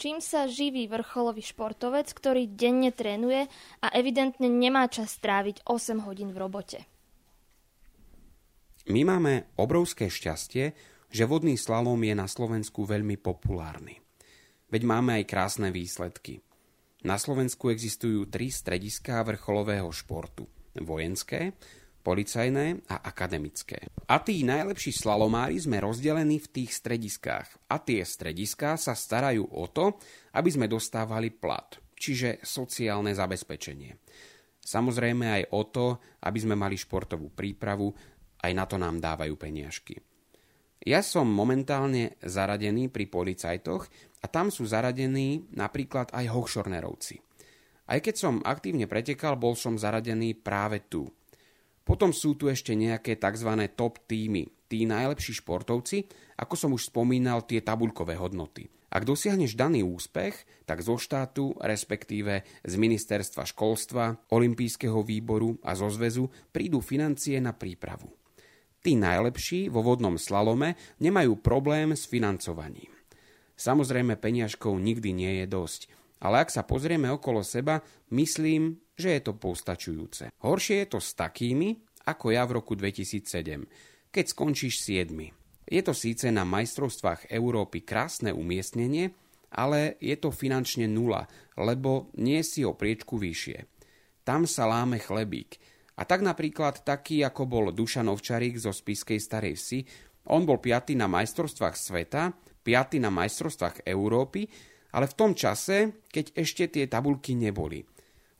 [0.00, 3.52] Čím sa živí vrcholový športovec, ktorý denne trénuje
[3.84, 6.88] a evidentne nemá čas stráviť 8 hodín v robote?
[8.88, 10.72] My máme obrovské šťastie,
[11.12, 14.00] že vodný slalom je na Slovensku veľmi populárny.
[14.72, 16.40] Veď máme aj krásne výsledky.
[17.04, 20.48] Na Slovensku existujú tri strediská vrcholového športu.
[20.72, 21.52] Vojenské,
[22.00, 23.92] policajné a akademické.
[24.08, 27.68] A tí najlepší slalomári sme rozdelení v tých strediskách.
[27.68, 30.00] A tie strediská sa starajú o to,
[30.32, 34.00] aby sme dostávali plat, čiže sociálne zabezpečenie.
[34.64, 35.86] Samozrejme aj o to,
[36.24, 37.92] aby sme mali športovú prípravu,
[38.40, 40.00] aj na to nám dávajú peniažky.
[40.84, 43.88] Ja som momentálne zaradený pri policajtoch
[44.20, 47.16] a tam sú zaradení napríklad aj hochšornerovci.
[47.88, 51.08] Aj keď som aktívne pretekal, bol som zaradený práve tu,
[51.84, 53.50] potom sú tu ešte nejaké tzv.
[53.76, 54.48] top týmy.
[54.64, 56.08] tí najlepší športovci,
[56.40, 58.66] ako som už spomínal, tie tabuľkové hodnoty.
[58.88, 65.92] Ak dosiahneš daný úspech, tak zo štátu, respektíve z ministerstva školstva, olympijského výboru a zo
[65.92, 68.23] zväzu prídu financie na prípravu.
[68.84, 72.92] Tí najlepší vo vodnom slalome nemajú problém s financovaním.
[73.56, 75.88] Samozrejme, peniažkov nikdy nie je dosť,
[76.20, 77.80] ale ak sa pozrieme okolo seba,
[78.12, 80.36] myslím, že je to postačujúce.
[80.44, 85.16] Horšie je to s takými, ako ja v roku 2007, keď skončíš 7.
[85.64, 89.16] Je to síce na majstrovstvách Európy krásne umiestnenie,
[89.54, 91.24] ale je to finančne nula,
[91.56, 93.64] lebo nie si o priečku vyššie.
[94.28, 95.56] Tam sa láme chlebík.
[95.94, 99.80] A tak napríklad taký, ako bol Dušan Ovčarík zo Spiskej Starej Vsi,
[100.34, 104.48] on bol piatý na majstrovstvách sveta, piatý na majstrovstvách Európy,
[104.94, 107.84] ale v tom čase, keď ešte tie tabulky neboli.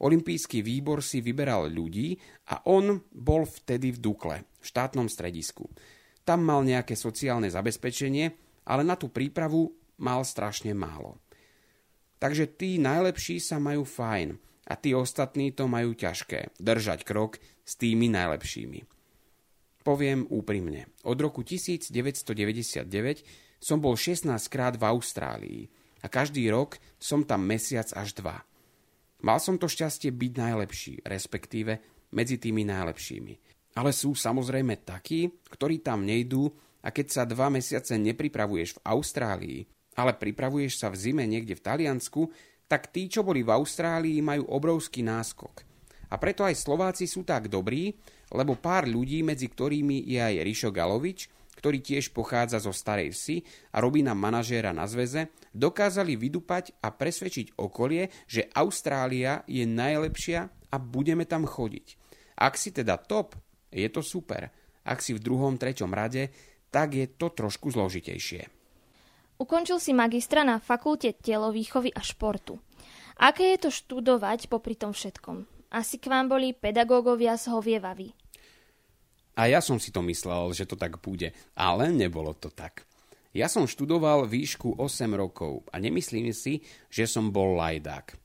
[0.02, 2.18] Olympijský výbor si vyberal ľudí
[2.50, 5.70] a on bol vtedy v Dukle, v štátnom stredisku.
[6.26, 8.26] Tam mal nejaké sociálne zabezpečenie,
[8.66, 11.20] ale na tú prípravu mal strašne málo.
[12.18, 17.76] Takže tí najlepší sa majú fajn a tí ostatní to majú ťažké, držať krok s
[17.76, 18.84] tými najlepšími.
[19.84, 22.88] Poviem úprimne, od roku 1999
[23.60, 25.62] som bol 16 krát v Austrálii
[26.00, 28.40] a každý rok som tam mesiac až dva.
[29.24, 31.80] Mal som to šťastie byť najlepší, respektíve
[32.12, 33.34] medzi tými najlepšími.
[33.76, 36.48] Ale sú samozrejme takí, ktorí tam nejdú
[36.84, 39.60] a keď sa dva mesiace nepripravuješ v Austrálii,
[39.96, 42.28] ale pripravuješ sa v zime niekde v Taliansku,
[42.68, 45.64] tak tí, čo boli v Austrálii, majú obrovský náskok.
[46.12, 47.96] A preto aj Slováci sú tak dobrí,
[48.30, 51.26] lebo pár ľudí, medzi ktorými je aj Rišo Galovič,
[51.58, 53.40] ktorý tiež pochádza zo Starej Vsi
[53.72, 60.44] a robí nám manažéra na zväze, dokázali vydupať a presvedčiť okolie, že Austrália je najlepšia
[60.44, 61.96] a budeme tam chodiť.
[62.36, 63.38] Ak si teda top,
[63.72, 64.50] je to super.
[64.84, 66.28] Ak si v druhom, treťom rade,
[66.68, 68.63] tak je to trošku zložitejšie.
[69.44, 72.56] Ukončil si magistra na fakulte telovýchovy a športu.
[73.20, 75.44] Aké je to študovať popri tom všetkom?
[75.68, 77.52] Asi k vám boli pedagógovia z.
[79.36, 82.88] A ja som si to myslel, že to tak bude, ale nebolo to tak.
[83.36, 88.16] Ja som študoval výšku 8 rokov a nemyslím si, že som bol lajdák.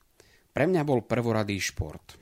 [0.56, 2.16] Pre mňa bol prvoradý šport.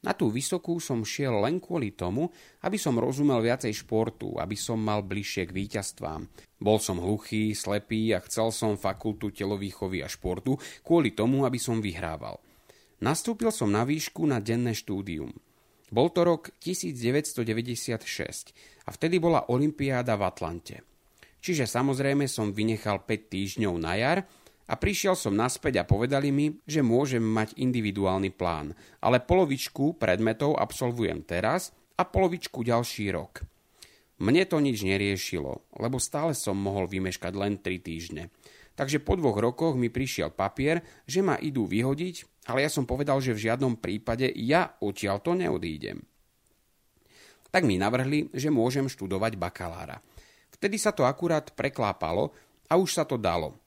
[0.00, 2.32] Na tú vysokú som šiel len kvôli tomu,
[2.64, 6.24] aby som rozumel viacej športu, aby som mal bližšie k víťazstvám.
[6.56, 11.84] Bol som hluchý, slepý a chcel som fakultu telovýchovy a športu kvôli tomu, aby som
[11.84, 12.40] vyhrával.
[13.04, 15.36] Nastúpil som na výšku na denné štúdium.
[15.92, 20.76] Bol to rok 1996 a vtedy bola Olympiáda v Atlante.
[21.40, 24.18] Čiže samozrejme som vynechal 5 týždňov na jar
[24.70, 28.70] a prišiel som naspäť a povedali mi, že môžem mať individuálny plán,
[29.02, 33.42] ale polovičku predmetov absolvujem teraz a polovičku ďalší rok.
[34.22, 38.30] Mne to nič neriešilo, lebo stále som mohol vymeškať len 3 týždne.
[38.78, 43.18] Takže po dvoch rokoch mi prišiel papier, že ma idú vyhodiť, ale ja som povedal,
[43.18, 46.00] že v žiadnom prípade ja odtiaľ to neodídem.
[47.50, 49.98] Tak mi navrhli, že môžem študovať bakalára.
[50.54, 52.30] Vtedy sa to akurát preklápalo
[52.70, 53.58] a už sa to dalo.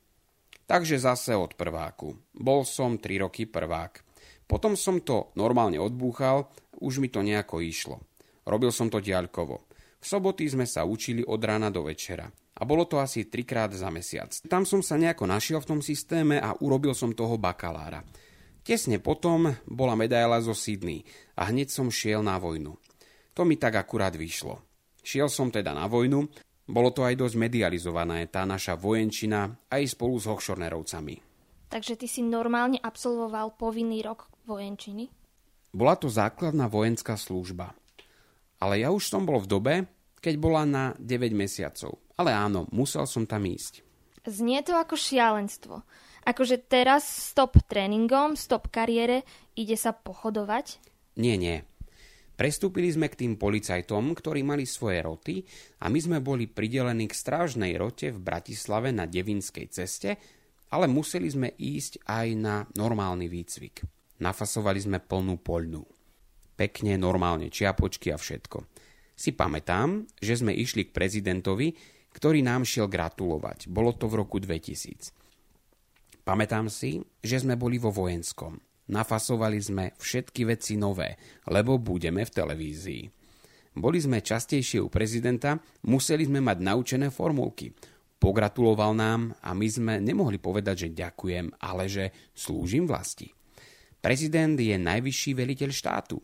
[0.74, 2.18] Takže zase od prváku.
[2.34, 4.02] Bol som 3 roky prvák.
[4.50, 6.50] Potom som to normálne odbúchal,
[6.82, 8.02] už mi to nejako išlo.
[8.42, 9.70] Robil som to diaľkovo.
[10.02, 12.26] V soboty sme sa učili od rána do večera.
[12.58, 14.34] A bolo to asi trikrát za mesiac.
[14.50, 18.02] Tam som sa nejako našiel v tom systéme a urobil som toho bakalára.
[18.66, 21.06] Tesne potom bola medaila zo Sydney
[21.38, 22.74] a hneď som šiel na vojnu.
[23.38, 24.58] To mi tak akurát vyšlo.
[25.06, 30.16] Šiel som teda na vojnu bolo to aj dosť medializované, tá naša vojenčina, aj spolu
[30.16, 31.16] s Hochschornerovcami.
[31.68, 35.10] Takže ty si normálne absolvoval povinný rok vojenčiny?
[35.74, 37.74] Bola to základná vojenská služba.
[38.62, 39.74] Ale ja už som bol v dobe,
[40.24, 42.00] keď bola na 9 mesiacov.
[42.16, 43.82] Ale áno, musel som tam ísť.
[44.24, 45.84] Znie to ako šialenstvo.
[46.24, 49.28] Akože teraz stop tréningom, stop kariére,
[49.60, 50.80] ide sa pochodovať?
[51.20, 51.68] Nie, nie.
[52.34, 55.36] Prestúpili sme k tým policajtom, ktorí mali svoje roty
[55.86, 60.18] a my sme boli pridelení k strážnej rote v Bratislave na Devinskej ceste,
[60.74, 63.86] ale museli sme ísť aj na normálny výcvik.
[64.18, 65.86] Nafasovali sme plnú poľnú.
[66.58, 68.66] Pekne, normálne, čiapočky a všetko.
[69.14, 71.78] Si pamätám, že sme išli k prezidentovi,
[72.14, 73.70] ktorý nám šiel gratulovať.
[73.70, 75.14] Bolo to v roku 2000.
[76.26, 78.58] Pamätám si, že sme boli vo vojenskom.
[78.84, 81.16] Nafasovali sme všetky veci nové,
[81.48, 83.04] lebo budeme v televízii.
[83.74, 87.74] Boli sme častejšie u prezidenta, museli sme mať naučené formulky.
[88.20, 93.32] Pogratuloval nám a my sme nemohli povedať, že ďakujem, ale že slúžim vlasti.
[94.04, 96.20] Prezident je najvyšší veliteľ štátu.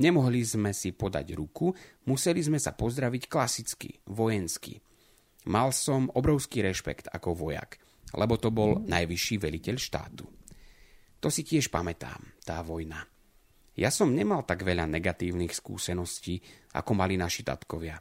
[0.00, 1.72] Nemohli sme si podať ruku,
[2.08, 4.80] museli sme sa pozdraviť klasicky, vojensky.
[5.48, 7.76] Mal som obrovský rešpekt ako vojak,
[8.16, 10.39] lebo to bol najvyšší veliteľ štátu.
[11.20, 13.04] To si tiež pamätám, tá vojna.
[13.76, 16.40] Ja som nemal tak veľa negatívnych skúseností,
[16.76, 18.00] ako mali naši tatkovia.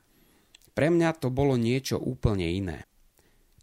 [0.72, 2.88] Pre mňa to bolo niečo úplne iné.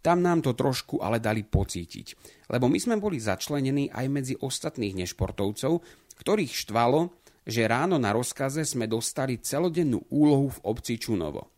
[0.01, 2.07] Tam nám to trošku ale dali pocítiť,
[2.53, 5.81] lebo my sme boli začlenení aj medzi ostatných nešportovcov,
[6.21, 7.11] ktorých štvalo,
[7.47, 11.49] že ráno na rozkaze sme dostali celodennú úlohu v obci Čunovo.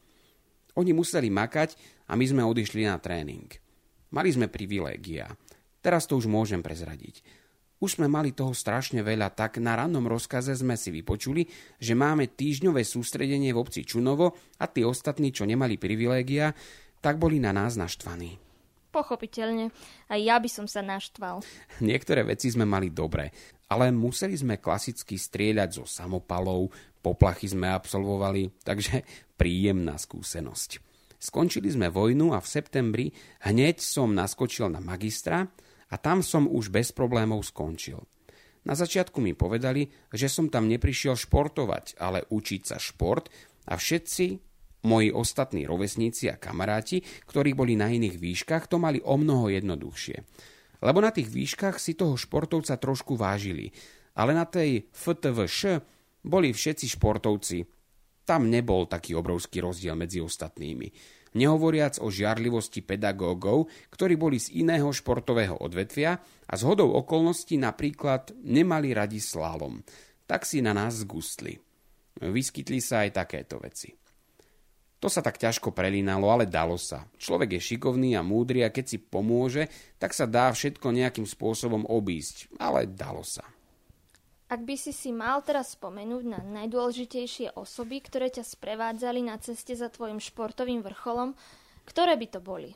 [0.79, 1.75] Oni museli makať
[2.07, 3.51] a my sme odišli na tréning.
[4.15, 5.29] Mali sme privilégia.
[5.83, 7.21] Teraz to už môžem prezradiť.
[7.79, 11.47] Už sme mali toho strašne veľa, tak na rannom rozkaze sme si vypočuli,
[11.79, 16.51] že máme týždňové sústredenie v obci Čunovo a tí ostatní, čo nemali privilégia,
[16.99, 18.35] tak boli na nás naštvaní.
[18.91, 19.71] Pochopiteľne.
[20.11, 21.39] Aj ja by som sa naštval.
[21.79, 23.31] Niektoré veci sme mali dobré,
[23.71, 29.07] ale museli sme klasicky strieľať zo samopalov, poplachy sme absolvovali, takže
[29.39, 30.83] príjemná skúsenosť.
[31.19, 33.07] Skončili sme vojnu a v septembri
[33.47, 35.47] hneď som naskočil na magistra
[35.89, 38.01] a tam som už bez problémov skončil.
[38.67, 43.31] Na začiatku mi povedali, že som tam neprišiel športovať, ale učiť sa šport
[43.65, 44.49] a všetci
[44.79, 50.23] Moji ostatní rovesníci a kamaráti, ktorí boli na iných výškach, to mali o mnoho jednoduchšie.
[50.79, 53.75] Lebo na tých výškach si toho športovca trošku vážili,
[54.15, 55.83] ale na tej FTVŠ
[56.23, 57.67] boli všetci športovci.
[58.23, 60.87] Tam nebol taký obrovský rozdiel medzi ostatnými.
[61.37, 66.17] Nehovoriac o žiarlivosti pedagógov, ktorí boli z iného športového odvetvia
[66.49, 69.81] a z hodou okolností napríklad nemali radi slálom.
[70.25, 71.57] Tak si na nás zgustli.
[72.19, 73.93] Vyskytli sa aj takéto veci.
[74.99, 77.07] To sa tak ťažko prelínalo, ale dalo sa.
[77.15, 81.87] Človek je šikovný a múdry a keď si pomôže, tak sa dá všetko nejakým spôsobom
[81.87, 83.47] obísť, ale dalo sa.
[84.49, 89.77] Ak by si si mal teraz spomenúť na najdôležitejšie osoby, ktoré ťa sprevádzali na ceste
[89.77, 91.37] za tvojim športovým vrcholom,
[91.85, 92.73] ktoré by to boli?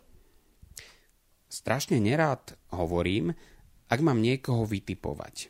[1.49, 3.33] Strašne nerád hovorím,
[3.89, 5.49] ak mám niekoho vytipovať.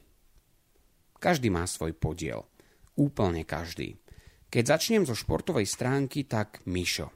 [1.20, 2.48] Každý má svoj podiel.
[2.96, 4.00] Úplne každý.
[4.48, 7.12] Keď začnem zo športovej stránky, tak Mišo.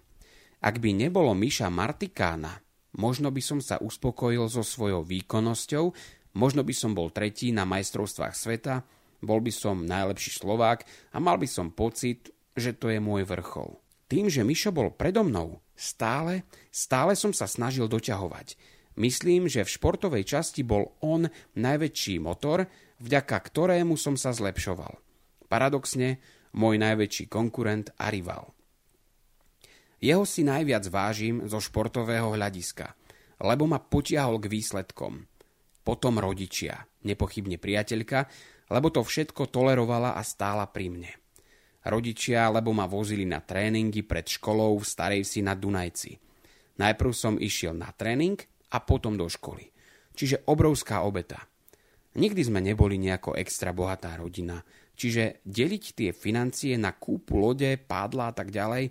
[0.60, 2.60] Ak by nebolo Miša Martikána,
[3.00, 5.86] možno by som sa uspokojil so svojou výkonnosťou,
[6.36, 11.42] možno by som bol tretí na majstrovstvách sveta, bol by som najlepší Slovák a mal
[11.42, 13.78] by som pocit, že to je môj vrchol.
[14.08, 18.56] Tým, že Mišo bol predo mnou, stále, stále som sa snažil doťahovať.
[18.98, 22.66] Myslím, že v športovej časti bol on najväčší motor,
[22.98, 24.98] vďaka ktorému som sa zlepšoval.
[25.46, 26.18] Paradoxne,
[26.58, 28.58] môj najväčší konkurent a rival.
[30.02, 32.94] Jeho si najviac vážim zo športového hľadiska,
[33.42, 35.26] lebo ma potiahol k výsledkom.
[35.86, 38.26] Potom rodičia, nepochybne priateľka,
[38.72, 41.12] lebo to všetko tolerovala a stála pri mne.
[41.88, 46.20] Rodičia, lebo ma vozili na tréningy pred školou v Starej Vsi na Dunajci.
[46.78, 48.38] Najprv som išiel na tréning
[48.76, 49.72] a potom do školy.
[50.12, 51.40] Čiže obrovská obeta.
[52.18, 54.60] Nikdy sme neboli nejako extra bohatá rodina,
[54.98, 58.90] Čiže deliť tie financie na kúpu lode, pádla a tak ďalej.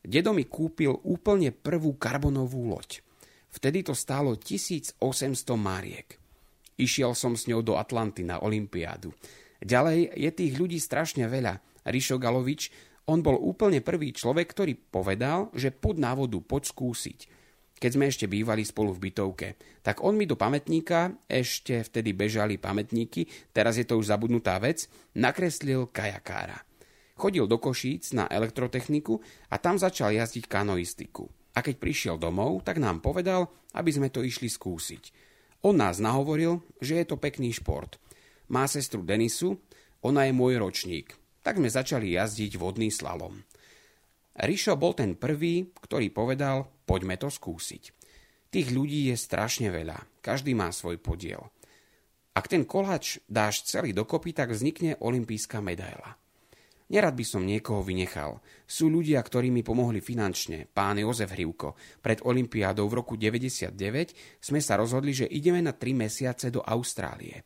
[0.00, 3.04] Dedo mi kúpil úplne prvú karbonovú loď.
[3.52, 4.96] Vtedy to stálo 1800
[5.54, 6.16] máriek.
[6.74, 9.14] Išiel som s ňou do Atlanty na Olympiádu.
[9.62, 11.86] Ďalej je tých ľudí strašne veľa.
[11.86, 12.72] Rišo Galovič,
[13.08, 17.20] on bol úplne prvý človek, ktorý povedal, že pod na vodu, poď skúsiť
[17.74, 19.48] keď sme ešte bývali spolu v bytovke.
[19.84, 24.88] Tak on mi do pamätníka, ešte vtedy bežali pamätníky, teraz je to už zabudnutá vec,
[25.18, 26.64] nakreslil kajakára.
[27.12, 29.20] Chodil do Košíc na elektrotechniku
[29.52, 31.28] a tam začal jazdiť kanoistiku.
[31.54, 35.33] A keď prišiel domov, tak nám povedal, aby sme to išli skúsiť.
[35.64, 37.96] On nás nahovoril, že je to pekný šport.
[38.52, 39.56] Má sestru Denisu,
[40.04, 41.16] ona je môj ročník.
[41.40, 43.40] Tak sme začali jazdiť vodný slalom.
[44.36, 47.96] Rišo bol ten prvý, ktorý povedal, poďme to skúsiť.
[48.52, 51.48] Tých ľudí je strašne veľa, každý má svoj podiel.
[52.34, 56.18] Ak ten koláč dáš celý dokopy, tak vznikne olimpijská medaila.
[56.94, 58.38] Nerad by som niekoho vynechal.
[58.70, 60.70] Sú ľudia, ktorí mi pomohli finančne.
[60.70, 61.74] Pán Jozef Hrivko.
[61.98, 63.74] Pred Olympiádou v roku 99
[64.38, 67.42] sme sa rozhodli, že ideme na 3 mesiace do Austrálie.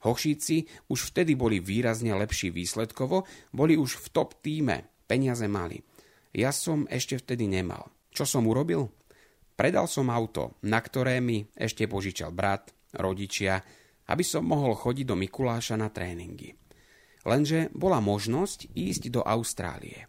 [0.00, 5.76] Hošíci už vtedy boli výrazne lepší výsledkovo, boli už v top týme, peniaze mali.
[6.32, 7.92] Ja som ešte vtedy nemal.
[8.16, 8.88] Čo som urobil?
[9.60, 13.60] Predal som auto, na ktoré mi ešte požičal brat, rodičia,
[14.08, 16.65] aby som mohol chodiť do Mikuláša na tréningy.
[17.26, 20.06] Lenže bola možnosť ísť do Austrálie.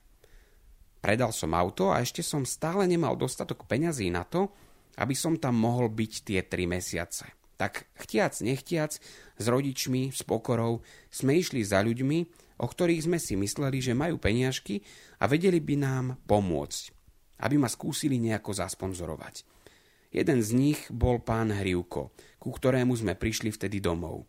[1.01, 4.53] Predal som auto a ešte som stále nemal dostatok peňazí na to,
[5.01, 7.25] aby som tam mohol byť tie tri mesiace.
[7.57, 9.01] Tak chtiac, nechtiac,
[9.37, 12.19] s rodičmi, s pokorou, sme išli za ľuďmi,
[12.61, 14.85] o ktorých sme si mysleli, že majú peniažky
[15.17, 16.81] a vedeli by nám pomôcť,
[17.41, 19.41] aby ma skúsili nejako zasponzorovať.
[20.13, 24.25] Jeden z nich bol pán Hrivko, ku ktorému sme prišli vtedy domov.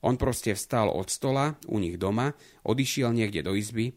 [0.00, 2.32] On proste vstal od stola u nich doma,
[2.64, 3.92] odišiel niekde do izby,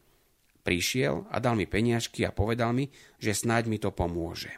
[0.64, 4.52] prišiel a dal mi peniažky a povedal mi, že snáď mi to pomôže.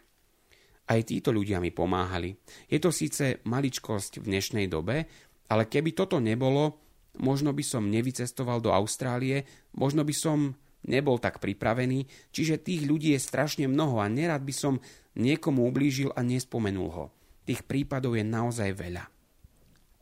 [0.85, 2.37] Aj títo ľudia mi pomáhali.
[2.69, 5.09] Je to síce maličkosť v dnešnej dobe,
[5.49, 6.77] ale keby toto nebolo,
[7.17, 10.53] možno by som nevycestoval do Austrálie, možno by som
[10.85, 14.77] nebol tak pripravený, čiže tých ľudí je strašne mnoho a nerad by som
[15.17, 17.05] niekomu ublížil a nespomenul ho.
[17.45, 19.14] Tých prípadov je naozaj veľa.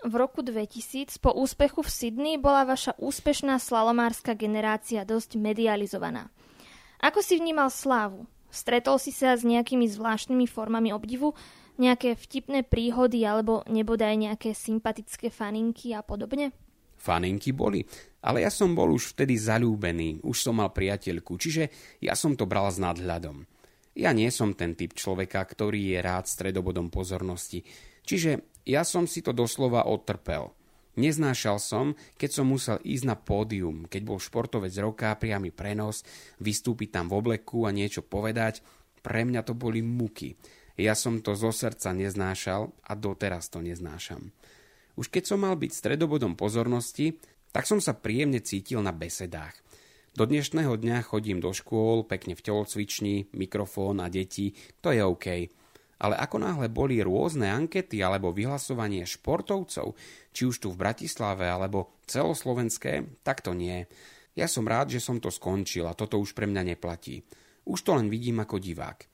[0.04, 6.28] V roku 2000 po úspechu v Sydney bola vaša úspešná slalomárska generácia dosť medializovaná.
[7.00, 8.28] Ako si vnímal slávu?
[8.52, 11.32] Stretol si sa s nejakými zvláštnymi formami obdivu,
[11.80, 16.52] nejaké vtipné príhody alebo nebodaj nejaké sympatické faninky a podobne?
[17.00, 17.88] Faninky boli,
[18.28, 21.72] ale ja som bol už vtedy zalúbený, už som mal priateľku, čiže
[22.04, 23.48] ja som to bral s nadhľadom.
[23.96, 27.64] Ja nie som ten typ človeka, ktorý je rád stredobodom pozornosti,
[28.04, 30.52] čiže ja som si to doslova odtrpel.
[30.94, 36.06] Neznášal som, keď som musel ísť na pódium, keď bol športovec roka, priamy prenos,
[36.38, 38.62] vystúpiť tam v obleku a niečo povedať.
[39.02, 40.38] Pre mňa to boli muky.
[40.78, 44.30] Ja som to zo srdca neznášal a doteraz to neznášam.
[44.94, 47.18] Už keď som mal byť stredobodom pozornosti,
[47.50, 49.54] tak som sa príjemne cítil na besedách.
[50.14, 55.50] Do dnešného dňa chodím do škôl, pekne v telocvični, mikrofón a deti, to je OK.
[56.04, 59.96] Ale ako náhle boli rôzne ankety alebo vyhlasovanie športovcov,
[60.36, 63.88] či už tu v Bratislave alebo celoslovenské, tak to nie.
[64.36, 67.24] Ja som rád, že som to skončil a toto už pre mňa neplatí.
[67.64, 69.08] Už to len vidím ako divák.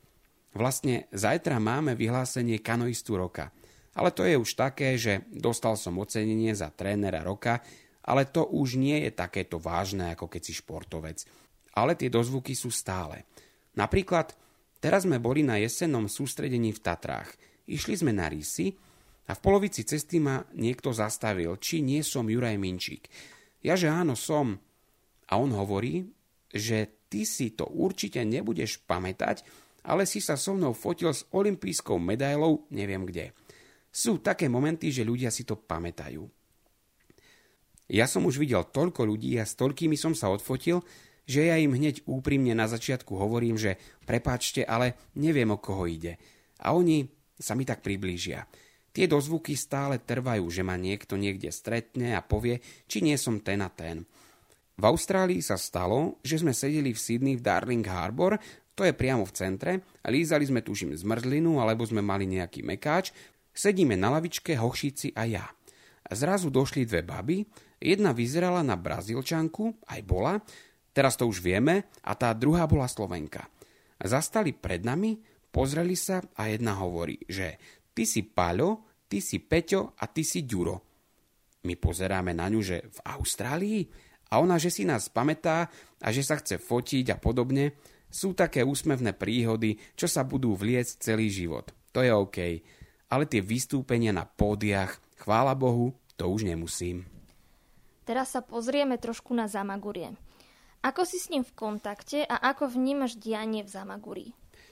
[0.58, 3.54] Vlastne zajtra máme vyhlásenie kanoistu roka–
[4.00, 7.60] ale to je už také, že dostal som ocenenie za trénera roka,
[8.08, 11.28] ale to už nie je takéto vážne, ako keď si športovec.
[11.76, 13.28] Ale tie dozvuky sú stále.
[13.76, 14.34] Napríklad,
[14.80, 17.36] teraz sme boli na jesennom sústredení v Tatrách.
[17.70, 18.74] Išli sme na rysy
[19.30, 23.06] a v polovici cesty ma niekto zastavil, či nie som Juraj Minčík.
[23.62, 24.58] Ja, že áno, som.
[25.30, 26.10] A on hovorí,
[26.50, 29.46] že ty si to určite nebudeš pamätať,
[29.86, 33.32] ale si sa so mnou fotil s olympijskou medailou neviem kde.
[33.90, 36.26] Sú také momenty, že ľudia si to pamätajú.
[37.90, 40.78] Ja som už videl toľko ľudí a s toľkými som sa odfotil,
[41.30, 43.78] že ja im hneď úprimne na začiatku hovorím, že
[44.10, 46.18] prepáčte, ale neviem o koho ide.
[46.66, 47.06] A oni
[47.38, 48.50] sa mi tak priblížia.
[48.90, 52.58] Tie dozvuky stále trvajú, že ma niekto niekde stretne a povie,
[52.90, 54.02] či nie som ten a ten.
[54.80, 58.42] V Austrálii sa stalo, že sme sedeli v Sydney v Darling Harbour,
[58.74, 59.72] to je priamo v centre,
[60.02, 63.14] a lízali sme tužím zmrzlinu alebo sme mali nejaký mekáč,
[63.60, 65.44] Sedíme na lavičke, hošíci a ja.
[66.08, 67.44] Zrazu došli dve baby,
[67.76, 70.40] jedna vyzerala na Brazílčanku, aj bola,
[71.00, 73.48] teraz to už vieme, a tá druhá bola Slovenka.
[74.04, 75.16] Zastali pred nami,
[75.48, 77.56] pozreli sa a jedna hovorí, že
[77.96, 80.84] ty si Paľo, ty si Peťo a ty si Ďuro.
[81.64, 83.88] My pozeráme na ňu, že v Austrálii?
[84.36, 85.72] A ona, že si nás pamätá
[86.04, 87.80] a že sa chce fotiť a podobne.
[88.12, 91.72] Sú také úsmevné príhody, čo sa budú vliecť celý život.
[91.96, 92.38] To je OK
[93.10, 97.10] ale tie vystúpenia na pódiach, chvála Bohu, to už nemusím.
[98.06, 100.14] Teraz sa pozrieme trošku na Zamagurie.
[100.80, 104.28] Ako si s ním v kontakte a ako vnímaš dianie v Zamagurí?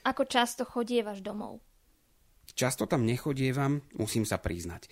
[0.07, 1.59] Ako často chodievaš domov?
[2.55, 4.87] Často tam nechodievam, musím sa priznať.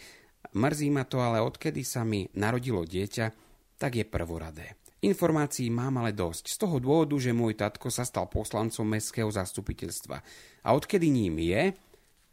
[0.52, 3.32] Mrzí ma to, ale odkedy sa mi narodilo dieťa,
[3.80, 4.76] tak je prvoradé.
[5.08, 10.18] Informácií mám ale dosť, z toho dôvodu, že môj tatko sa stal poslancom mestského zastupiteľstva.
[10.68, 11.72] A odkedy ním je,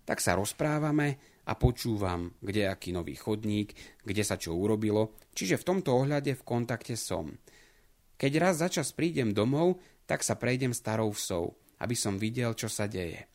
[0.03, 5.67] tak sa rozprávame a počúvam, kde aký nový chodník, kde sa čo urobilo, čiže v
[5.71, 7.31] tomto ohľade v kontakte som.
[8.23, 12.71] Keď raz za čas prídem domov, tak sa prejdem starou vsou, aby som videl, čo
[12.71, 13.27] sa deje.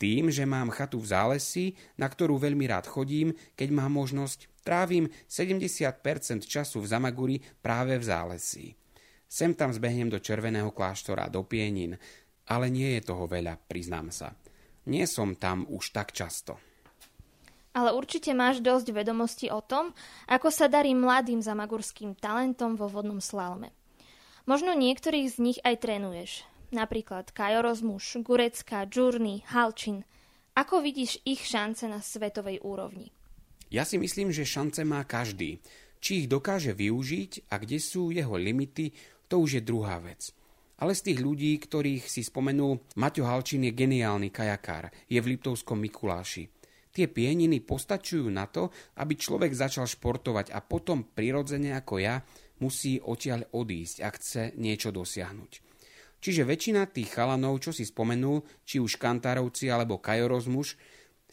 [0.00, 5.12] Tým, že mám chatu v zálesi, na ktorú veľmi rád chodím, keď mám možnosť, trávim
[5.28, 8.72] 70% času v Zamaguri práve v zálesí.
[9.28, 11.92] Sem tam zbehnem do Červeného kláštora, do Pienin,
[12.48, 14.32] ale nie je toho veľa, priznám sa.
[14.88, 16.56] Nie som tam už tak často.
[17.76, 19.92] Ale určite máš dosť vedomostí o tom,
[20.32, 23.83] ako sa darí mladým zamagurským talentom vo vodnom slalome.
[24.44, 26.44] Možno niektorých z nich aj trénuješ.
[26.68, 30.04] Napríklad Kajo Rozmuš, Gurecka, Džurny, Halčin.
[30.52, 33.08] Ako vidíš ich šance na svetovej úrovni?
[33.72, 35.64] Ja si myslím, že šance má každý.
[35.96, 38.92] Či ich dokáže využiť a kde sú jeho limity,
[39.32, 40.28] to už je druhá vec.
[40.76, 45.80] Ale z tých ľudí, ktorých si spomenul, Maťo Halčín je geniálny kajakár, je v Liptovskom
[45.80, 46.52] Mikuláši.
[46.92, 48.68] Tie pieniny postačujú na to,
[49.00, 52.20] aby človek začal športovať a potom prirodzene ako ja
[52.62, 55.52] musí odtiaľ odísť, ak chce niečo dosiahnuť.
[56.24, 60.76] Čiže väčšina tých chalanov, čo si spomenul, či už Kantárovci alebo Kajorozmuš,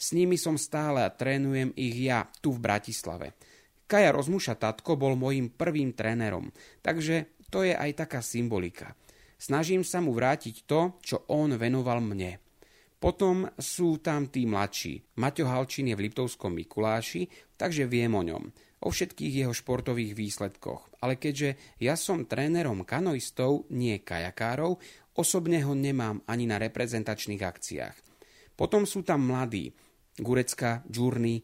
[0.02, 3.38] s nimi som stále a trénujem ich ja tu v Bratislave.
[3.86, 6.48] Kaja Rozmuša tatko bol môjim prvým trénerom,
[6.80, 8.96] takže to je aj taká symbolika.
[9.36, 12.40] Snažím sa mu vrátiť to, čo on venoval mne.
[13.02, 15.18] Potom sú tam tí mladší.
[15.20, 17.28] Maťo Halčín je v Liptovskom Mikuláši,
[17.60, 18.48] takže viem o ňom,
[18.82, 21.02] o všetkých jeho športových výsledkoch.
[21.02, 24.82] Ale keďže ja som trénerom kanoistov, nie kajakárov,
[25.18, 27.98] osobne ho nemám ani na reprezentačných akciách.
[28.58, 29.74] Potom sú tam mladí,
[30.18, 31.42] Gurecka, Džurny,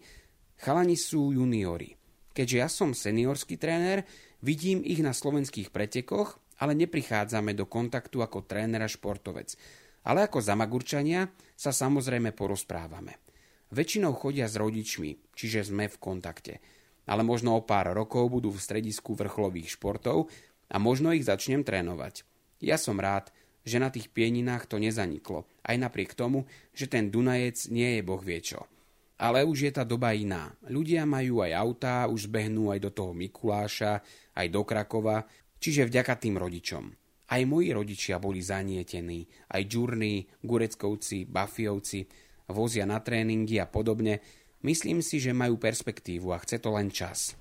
[0.60, 1.94] chalani sú juniori.
[2.34, 4.06] Keďže ja som seniorský tréner,
[4.46, 9.58] vidím ich na slovenských pretekoch, ale neprichádzame do kontaktu ako tréner a športovec.
[10.06, 11.26] Ale ako zamagurčania
[11.58, 13.18] sa samozrejme porozprávame.
[13.74, 16.54] Väčšinou chodia s rodičmi, čiže sme v kontakte.
[17.08, 20.28] Ale možno o pár rokov budú v stredisku vrcholových športov
[20.68, 22.28] a možno ich začnem trénovať.
[22.60, 23.32] Ja som rád,
[23.68, 28.20] že na tých pieninách to nezaniklo, aj napriek tomu, že ten Dunajec nie je boh
[28.20, 28.68] vie čo.
[29.18, 30.54] Ale už je tá doba iná.
[30.70, 34.06] Ľudia majú aj autá, už behnú aj do toho Mikuláša,
[34.38, 35.26] aj do Krakova,
[35.58, 36.86] čiže vďaka tým rodičom.
[37.28, 42.08] Aj moji rodičia boli zanietení, aj Džurny, Gureckovci, Bafiovci,
[42.56, 44.47] vozia na tréningy a podobne.
[44.66, 47.38] Myslím si, že majú perspektívu a chce to len čas.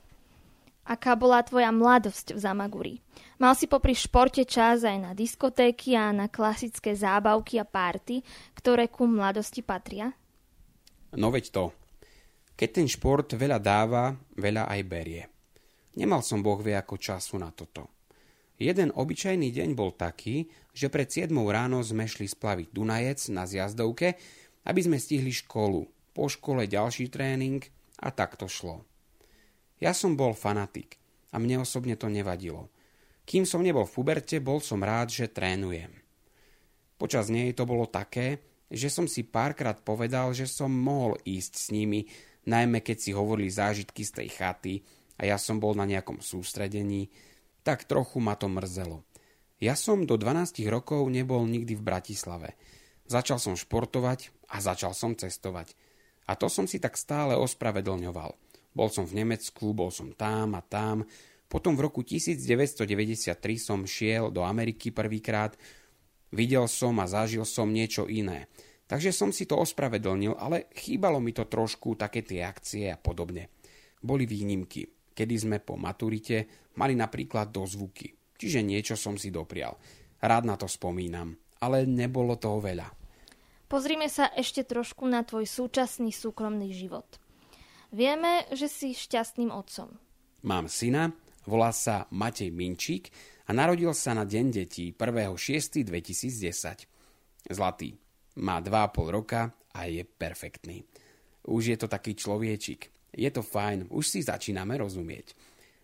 [0.86, 2.94] Aká bola tvoja mladosť v Zamaguri?
[3.42, 8.22] Mal si popri športe čas aj na diskotéky a na klasické zábavky a párty,
[8.54, 10.14] ktoré ku mladosti patria?
[11.18, 11.64] No veď to.
[12.54, 15.22] Keď ten šport veľa dáva, veľa aj berie.
[15.98, 17.90] Nemal som boh vie ako času na toto.
[18.56, 24.16] Jeden obyčajný deň bol taký, že pred 7 ráno sme šli splaviť Dunajec na zjazdovke,
[24.64, 25.84] aby sme stihli školu,
[26.16, 27.60] po škole ďalší tréning
[28.00, 28.88] a tak to šlo.
[29.76, 30.96] Ja som bol fanatik
[31.28, 32.72] a mne osobne to nevadilo.
[33.28, 35.92] Kým som nebol v puberte, bol som rád, že trénujem.
[36.96, 38.40] Počas nej to bolo také,
[38.72, 42.08] že som si párkrát povedal, že som mohol ísť s nimi,
[42.48, 44.74] najmä keď si hovorili zážitky z tej chaty
[45.20, 47.12] a ja som bol na nejakom sústredení,
[47.60, 49.04] tak trochu ma to mrzelo.
[49.60, 52.56] Ja som do 12 rokov nebol nikdy v Bratislave.
[53.04, 55.72] Začal som športovať a začal som cestovať.
[56.26, 58.30] A to som si tak stále ospravedlňoval.
[58.76, 61.06] Bol som v Nemecku, bol som tam a tam.
[61.46, 65.54] Potom v roku 1993 som šiel do Ameriky prvýkrát.
[66.34, 68.50] Videl som a zažil som niečo iné.
[68.86, 73.50] Takže som si to ospravedlnil, ale chýbalo mi to trošku také tie akcie a podobne.
[74.02, 78.12] Boli výnimky kedy sme po maturite mali napríklad dozvuky.
[78.36, 79.72] Čiže niečo som si doprial.
[80.20, 81.32] Rád na to spomínam,
[81.64, 83.05] ale nebolo toho veľa.
[83.66, 87.06] Pozrime sa ešte trošku na tvoj súčasný súkromný život.
[87.90, 89.90] Vieme, že si šťastným otcom.
[90.46, 91.10] Mám syna,
[91.46, 93.10] volá sa Matej Minčík
[93.46, 97.50] a narodil sa na deň detí 1.6.2010.
[97.50, 97.98] Zlatý.
[98.38, 100.86] Má 2,5 roka a je perfektný.
[101.46, 105.32] Už je to taký človečik je to fajn, už si začíname rozumieť.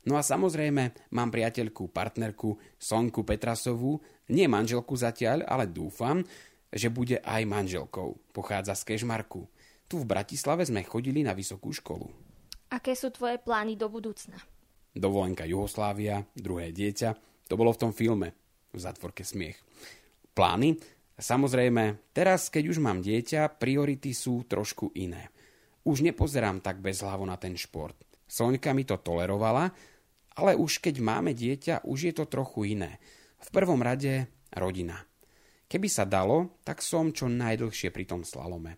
[0.04, 4.02] No a samozrejme mám priateľku, partnerku Sonku Petrasovú,
[4.34, 6.20] nie manželku zatiaľ, ale dúfam,
[6.72, 8.16] že bude aj manželkou.
[8.32, 9.44] Pochádza z Kešmarku.
[9.86, 12.08] Tu v Bratislave sme chodili na vysokú školu.
[12.72, 14.40] Aké sú tvoje plány do budúcna?
[14.96, 17.12] Dovolenka Juhoslávia, druhé dieťa.
[17.52, 18.32] To bolo v tom filme,
[18.72, 19.60] v zatvorke Smiech.
[20.32, 20.80] Plány?
[21.12, 25.28] Samozrejme, teraz, keď už mám dieťa, priority sú trošku iné.
[25.84, 27.96] Už nepozerám tak bez hlavu na ten šport.
[28.24, 29.68] Soňka mi to tolerovala,
[30.40, 32.96] ale už keď máme dieťa, už je to trochu iné.
[33.44, 34.24] V prvom rade
[34.56, 35.04] rodina.
[35.72, 38.76] Keby sa dalo, tak som čo najdlhšie pri tom slalome.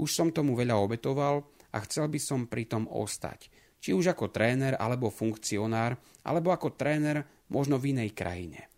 [0.00, 3.52] Už som tomu veľa obetoval a chcel by som pri tom ostať.
[3.76, 7.20] Či už ako tréner alebo funkcionár, alebo ako tréner
[7.52, 8.72] možno v inej krajine.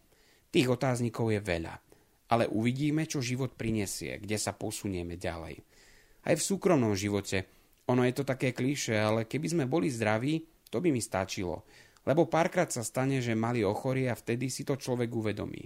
[0.51, 1.75] Tých otáznikov je veľa,
[2.35, 5.63] ale uvidíme, čo život prinesie, kde sa posunieme ďalej
[6.29, 7.49] aj v súkromnom živote.
[7.89, 11.65] Ono je to také kliše, ale keby sme boli zdraví, to by mi stačilo.
[12.05, 15.65] Lebo párkrát sa stane, že mali ochorie a vtedy si to človek uvedomí.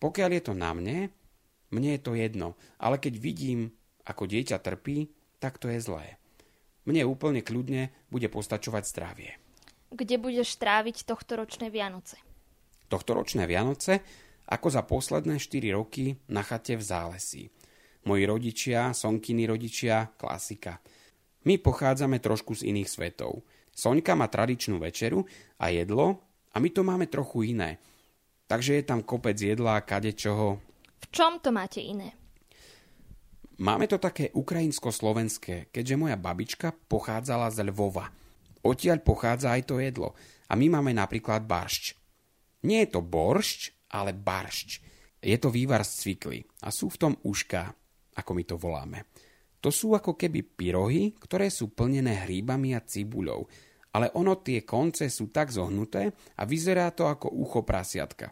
[0.00, 1.12] Pokiaľ je to na mne,
[1.70, 3.70] mne je to jedno, ale keď vidím,
[4.08, 6.16] ako dieťa trpí, tak to je zlé.
[6.88, 9.30] Mne úplne kľudne bude postačovať zdravie.
[9.92, 12.16] Kde budeš tráviť tohtoročné Vianoce?
[12.88, 14.00] Tohtoročné Vianoce
[14.50, 17.42] ako za posledné 4 roky na chate v Zálesí.
[18.08, 20.80] Moji rodičia, Sonkiny rodičia, klasika.
[21.46, 23.46] My pochádzame trošku z iných svetov.
[23.70, 25.22] Soňka má tradičnú večeru
[25.60, 26.18] a jedlo
[26.50, 27.78] a my to máme trochu iné.
[28.50, 30.58] Takže je tam kopec jedla, kadečoho.
[30.98, 32.10] V čom to máte iné?
[33.62, 38.10] Máme to také ukrajinsko-slovenské, keďže moja babička pochádzala z Lvova.
[38.66, 40.18] Odtiaľ pochádza aj to jedlo.
[40.50, 41.94] a my máme napríklad baršč.
[42.66, 44.82] Nie je to boršč, ale baršč.
[45.22, 47.70] Je to vývar z cvikly a sú v tom uška,
[48.18, 48.98] ako my to voláme.
[49.60, 53.44] To sú ako keby pyrohy, ktoré sú plnené hríbami a cibuľou,
[53.90, 58.30] ale ono tie konce sú tak zohnuté a vyzerá to ako ucho prasiatka.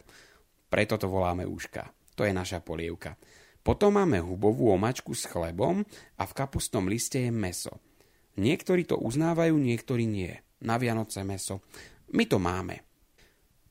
[0.69, 1.91] Preto to voláme uška.
[2.15, 3.19] To je naša polievka.
[3.59, 5.83] Potom máme hubovú omačku s chlebom
[6.15, 7.83] a v kapustnom liste je meso.
[8.39, 10.31] Niektorí to uznávajú, niektorí nie.
[10.63, 11.67] Na Vianoce meso.
[12.15, 12.79] My to máme.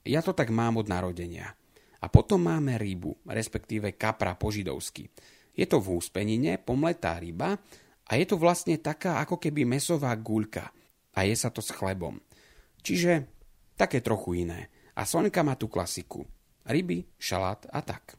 [0.05, 1.53] Ja to tak mám od narodenia.
[1.99, 5.09] A potom máme rybu, respektíve kapra po židovsky.
[5.57, 7.59] Je to v úspenine, pomletá ryba
[8.07, 10.71] a je to vlastne taká ako keby mesová guľka
[11.15, 12.21] a je sa to s chlebom.
[12.83, 13.29] Čiže
[13.79, 14.69] také trochu iné.
[14.99, 16.27] A Sonika má tú klasiku.
[16.67, 18.19] Ryby, šalát a tak.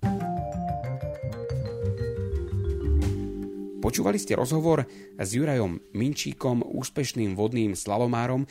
[3.79, 4.83] Počúvali ste rozhovor
[5.15, 8.43] s Jurajom Minčíkom, úspešným vodným slalomárom,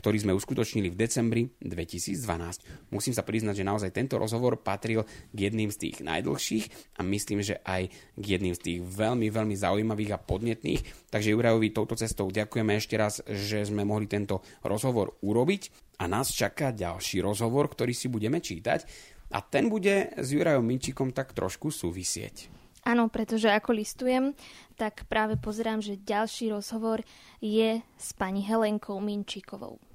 [0.00, 2.88] ktorý sme uskutočnili v decembri 2012.
[2.88, 5.04] Musím sa priznať, že naozaj tento rozhovor patril
[5.36, 9.52] k jedným z tých najdlhších a myslím, že aj k jedným z tých veľmi, veľmi
[9.52, 11.12] zaujímavých a podnetných.
[11.12, 16.32] Takže Jurajovi touto cestou ďakujeme ešte raz, že sme mohli tento rozhovor urobiť a nás
[16.32, 18.88] čaká ďalší rozhovor, ktorý si budeme čítať
[19.30, 22.50] a ten bude s Jurajom Minčikom tak trošku súvisieť.
[22.80, 24.32] Áno, pretože ako listujem,
[24.80, 27.04] tak práve pozerám, že ďalší rozhovor
[27.44, 29.89] je s pani Helenkou Minčíkovou.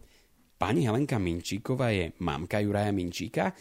[0.55, 3.51] Pani Helenka Minčíková je mamka Juraja Minčíka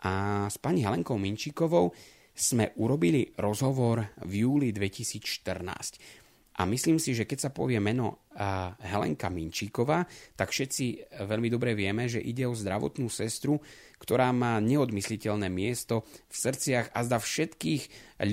[0.00, 0.12] a
[0.48, 1.92] s pani Helenkou Minčíkovou
[2.32, 6.56] sme urobili rozhovor v júli 2014.
[6.56, 8.24] A myslím si, že keď sa povie meno
[8.80, 13.60] Helenka Minčíková, tak všetci veľmi dobre vieme, že ide o zdravotnú sestru,
[14.00, 17.82] ktorá má neodmysliteľné miesto v srdciach a zda všetkých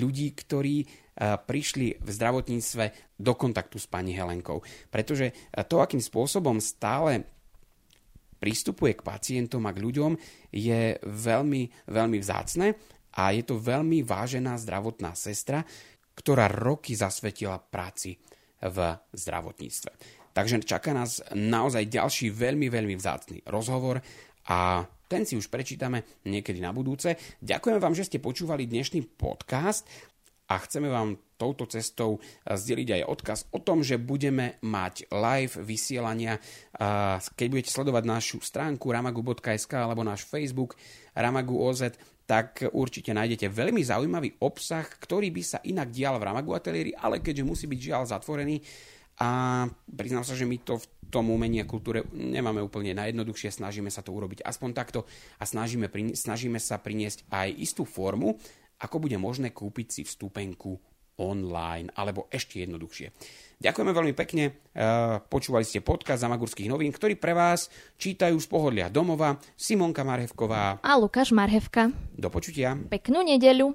[0.00, 0.76] ľudí, ktorí
[1.44, 2.84] prišli v zdravotníctve
[3.20, 4.64] do kontaktu s pani Helenkou.
[4.88, 7.36] Pretože to, akým spôsobom stále
[8.38, 10.12] prístupuje k pacientom a k ľuďom
[10.54, 12.74] je veľmi, veľmi vzácne
[13.18, 15.66] a je to veľmi vážená zdravotná sestra,
[16.14, 18.18] ktorá roky zasvetila práci
[18.58, 18.78] v
[19.14, 19.90] zdravotníctve.
[20.34, 23.98] Takže čaká nás naozaj ďalší veľmi, veľmi vzácný rozhovor
[24.50, 27.16] a ten si už prečítame niekedy na budúce.
[27.42, 29.88] Ďakujem vám, že ste počúvali dnešný podcast
[30.46, 36.42] a chceme vám touto cestou zdeliť aj odkaz o tom, že budeme mať live vysielania.
[37.38, 40.74] Keď budete sledovať našu stránku ramagu.sk alebo náš Facebook
[41.14, 41.94] ramagu.oz,
[42.28, 47.24] tak určite nájdete veľmi zaujímavý obsah, ktorý by sa inak dial v Ramagu ateliéri, ale
[47.24, 48.60] keďže musí byť žiaľ zatvorený,
[49.18, 53.90] a priznám sa, že my to v tom umení a kultúre nemáme úplne najjednoduchšie, snažíme
[53.90, 55.10] sa to urobiť aspoň takto
[55.42, 58.38] a snažíme, snažíme sa priniesť aj istú formu,
[58.78, 60.78] ako bude možné kúpiť si vstupenku
[61.18, 63.10] online, alebo ešte jednoduchšie.
[63.58, 64.82] Ďakujeme veľmi pekne, e,
[65.26, 67.66] počúvali ste podcast Zamagurských novín, ktorý pre vás
[67.98, 71.90] čítajú z pohodlia domova Simonka Marhevková a Lukáš Marhevka.
[72.14, 72.78] Do počutia.
[72.86, 73.74] Peknú nedeľu.